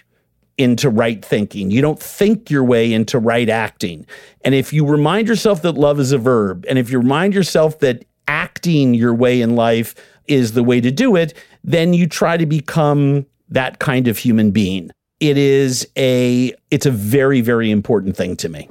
into 0.60 0.90
right 0.90 1.24
thinking. 1.24 1.70
You 1.70 1.80
don't 1.80 1.98
think 1.98 2.50
your 2.50 2.62
way 2.62 2.92
into 2.92 3.18
right 3.18 3.48
acting. 3.48 4.06
And 4.42 4.54
if 4.54 4.74
you 4.74 4.86
remind 4.86 5.26
yourself 5.26 5.62
that 5.62 5.72
love 5.72 5.98
is 5.98 6.12
a 6.12 6.18
verb, 6.18 6.66
and 6.68 6.78
if 6.78 6.90
you 6.90 6.98
remind 6.98 7.32
yourself 7.32 7.78
that 7.78 8.04
acting 8.28 8.92
your 8.92 9.14
way 9.14 9.40
in 9.40 9.56
life 9.56 9.94
is 10.26 10.52
the 10.52 10.62
way 10.62 10.78
to 10.82 10.90
do 10.90 11.16
it, 11.16 11.32
then 11.64 11.94
you 11.94 12.06
try 12.06 12.36
to 12.36 12.44
become 12.44 13.24
that 13.48 13.78
kind 13.78 14.06
of 14.06 14.18
human 14.18 14.50
being. 14.50 14.90
It 15.18 15.38
is 15.38 15.88
a 15.96 16.54
it's 16.70 16.86
a 16.86 16.90
very 16.90 17.40
very 17.40 17.70
important 17.70 18.16
thing 18.16 18.36
to 18.36 18.48
me. 18.50 18.68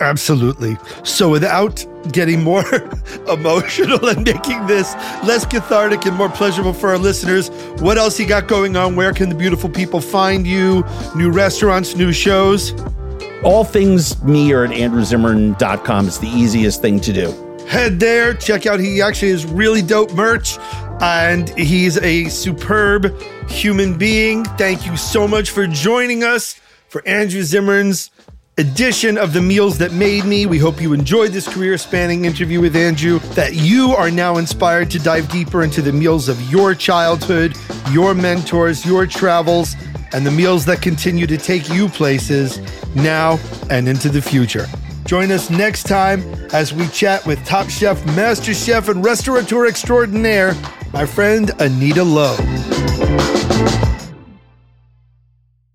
Absolutely. 0.00 0.76
So, 1.02 1.28
without 1.28 1.84
getting 2.12 2.42
more 2.42 2.64
emotional 3.28 4.08
and 4.08 4.24
making 4.24 4.66
this 4.66 4.94
less 5.24 5.44
cathartic 5.44 6.06
and 6.06 6.16
more 6.16 6.28
pleasurable 6.28 6.72
for 6.72 6.90
our 6.90 6.98
listeners, 6.98 7.48
what 7.80 7.98
else 7.98 8.18
you 8.18 8.26
got 8.26 8.46
going 8.46 8.76
on? 8.76 8.94
Where 8.94 9.12
can 9.12 9.28
the 9.28 9.34
beautiful 9.34 9.68
people 9.68 10.00
find 10.00 10.46
you? 10.46 10.84
New 11.16 11.30
restaurants, 11.30 11.96
new 11.96 12.12
shows? 12.12 12.72
All 13.42 13.64
things 13.64 14.22
me 14.22 14.52
are 14.52 14.64
at 14.64 14.70
andrewzimmern.com. 14.70 16.06
It's 16.06 16.18
the 16.18 16.28
easiest 16.28 16.80
thing 16.80 17.00
to 17.00 17.12
do. 17.12 17.48
Head 17.66 18.00
there, 18.00 18.34
check 18.34 18.66
out. 18.66 18.80
He 18.80 19.02
actually 19.02 19.28
is 19.28 19.46
really 19.46 19.82
dope 19.82 20.12
merch, 20.14 20.58
and 21.00 21.48
he's 21.50 21.98
a 21.98 22.24
superb 22.26 23.14
human 23.48 23.98
being. 23.98 24.44
Thank 24.44 24.86
you 24.86 24.96
so 24.96 25.28
much 25.28 25.50
for 25.50 25.66
joining 25.66 26.24
us 26.24 26.58
for 26.88 27.06
Andrew 27.06 27.42
Zimmern's 27.42 28.10
edition 28.58 29.16
of 29.16 29.32
The 29.32 29.40
Meals 29.40 29.78
That 29.78 29.92
Made 29.92 30.24
Me. 30.24 30.44
We 30.44 30.58
hope 30.58 30.80
you 30.80 30.92
enjoyed 30.92 31.30
this 31.30 31.46
career 31.46 31.78
spanning 31.78 32.24
interview 32.24 32.60
with 32.60 32.74
Andrew, 32.74 33.20
that 33.34 33.54
you 33.54 33.92
are 33.92 34.10
now 34.10 34.36
inspired 34.36 34.90
to 34.90 34.98
dive 34.98 35.30
deeper 35.30 35.62
into 35.62 35.80
the 35.80 35.92
meals 35.92 36.28
of 36.28 36.40
your 36.50 36.74
childhood, 36.74 37.56
your 37.90 38.14
mentors, 38.14 38.84
your 38.84 39.06
travels, 39.06 39.76
and 40.12 40.26
the 40.26 40.30
meals 40.30 40.64
that 40.64 40.82
continue 40.82 41.26
to 41.26 41.38
take 41.38 41.68
you 41.68 41.88
places 41.88 42.60
now 42.96 43.38
and 43.70 43.88
into 43.88 44.08
the 44.08 44.20
future. 44.20 44.66
Join 45.04 45.30
us 45.30 45.50
next 45.50 45.84
time 45.84 46.20
as 46.52 46.74
we 46.74 46.88
chat 46.88 47.24
with 47.26 47.42
Top 47.46 47.70
Chef, 47.70 48.04
Master 48.16 48.52
Chef, 48.52 48.88
and 48.88 49.04
Restaurateur 49.04 49.66
Extraordinaire, 49.66 50.54
my 50.92 51.06
friend 51.06 51.52
Anita 51.60 52.02
Lo. 52.02 52.36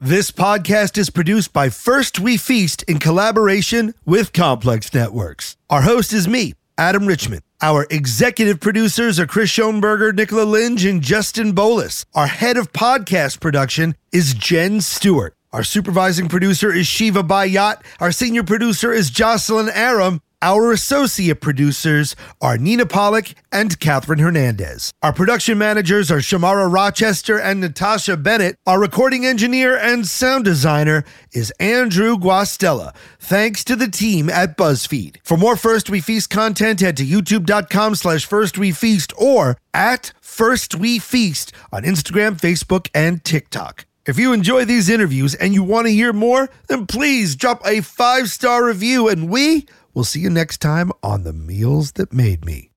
This 0.05 0.31
podcast 0.31 0.97
is 0.97 1.09
produced 1.09 1.53
by 1.53 1.69
First 1.69 2.19
We 2.19 2.35
Feast 2.35 2.83
in 2.89 2.99
collaboration 2.99 3.93
with 4.05 4.33
Complex 4.33 4.93
Networks. 4.93 5.55
Our 5.69 5.83
host 5.83 6.11
is 6.11 6.27
me, 6.27 6.55
Adam 6.77 7.05
Richman. 7.05 7.39
Our 7.61 7.87
executive 7.89 8.59
producers 8.59 9.17
are 9.17 9.25
Chris 9.25 9.49
Schonberger, 9.49 10.13
Nicola 10.13 10.43
Linge, 10.43 10.83
and 10.83 11.01
Justin 11.01 11.53
Bolois. 11.55 12.03
Our 12.13 12.27
head 12.27 12.57
of 12.57 12.73
podcast 12.73 13.39
production 13.39 13.95
is 14.11 14.33
Jen 14.33 14.81
Stewart. 14.81 15.35
Our 15.53 15.63
supervising 15.63 16.27
producer 16.27 16.73
is 16.73 16.85
Shiva 16.85 17.23
Bayat. 17.23 17.81
Our 18.01 18.11
senior 18.11 18.43
producer 18.43 18.91
is 18.91 19.09
Jocelyn 19.09 19.69
Arem. 19.69 20.21
Our 20.43 20.73
associate 20.73 21.39
producers 21.39 22.17
are 22.41 22.57
Nina 22.57 22.85
Pollock 22.85 23.27
and 23.53 23.79
Katherine 23.79 24.19
Hernandez. 24.19 24.91
Our 25.01 25.13
production 25.13 25.57
managers 25.57 26.11
are 26.11 26.17
Shamara 26.17 26.69
Rochester 26.69 27.39
and 27.39 27.61
Natasha 27.61 28.17
Bennett. 28.17 28.57
Our 28.67 28.77
recording 28.77 29.25
engineer 29.25 29.77
and 29.77 30.05
sound 30.05 30.43
designer 30.43 31.05
is 31.31 31.51
Andrew 31.61 32.17
Guastella. 32.17 32.93
Thanks 33.21 33.63
to 33.63 33.77
the 33.77 33.87
team 33.87 34.29
at 34.29 34.57
BuzzFeed. 34.57 35.15
For 35.23 35.37
more 35.37 35.55
First 35.55 35.89
We 35.89 36.01
Feast 36.01 36.29
content, 36.29 36.81
head 36.81 36.97
to 36.97 37.05
youtube.com 37.05 37.95
slash 37.95 38.25
First 38.25 38.57
We 38.57 38.73
Feast 38.73 39.13
or 39.17 39.55
at 39.73 40.11
First 40.19 40.75
We 40.75 40.99
Feast 40.99 41.53
on 41.71 41.83
Instagram, 41.83 42.37
Facebook, 42.37 42.89
and 42.93 43.23
TikTok. 43.23 43.85
If 44.05 44.19
you 44.19 44.33
enjoy 44.33 44.65
these 44.65 44.89
interviews 44.89 45.33
and 45.35 45.53
you 45.53 45.63
want 45.63 45.87
to 45.87 45.93
hear 45.93 46.11
more, 46.11 46.49
then 46.67 46.85
please 46.85 47.37
drop 47.37 47.65
a 47.65 47.79
five 47.79 48.27
star 48.27 48.65
review 48.65 49.07
and 49.07 49.29
we 49.29 49.65
will 49.93 50.03
see 50.03 50.19
you 50.19 50.29
next 50.29 50.59
time 50.59 50.91
on 51.01 51.23
The 51.23 51.33
Meals 51.33 51.93
That 51.93 52.11
Made 52.11 52.45
Me. 52.45 52.72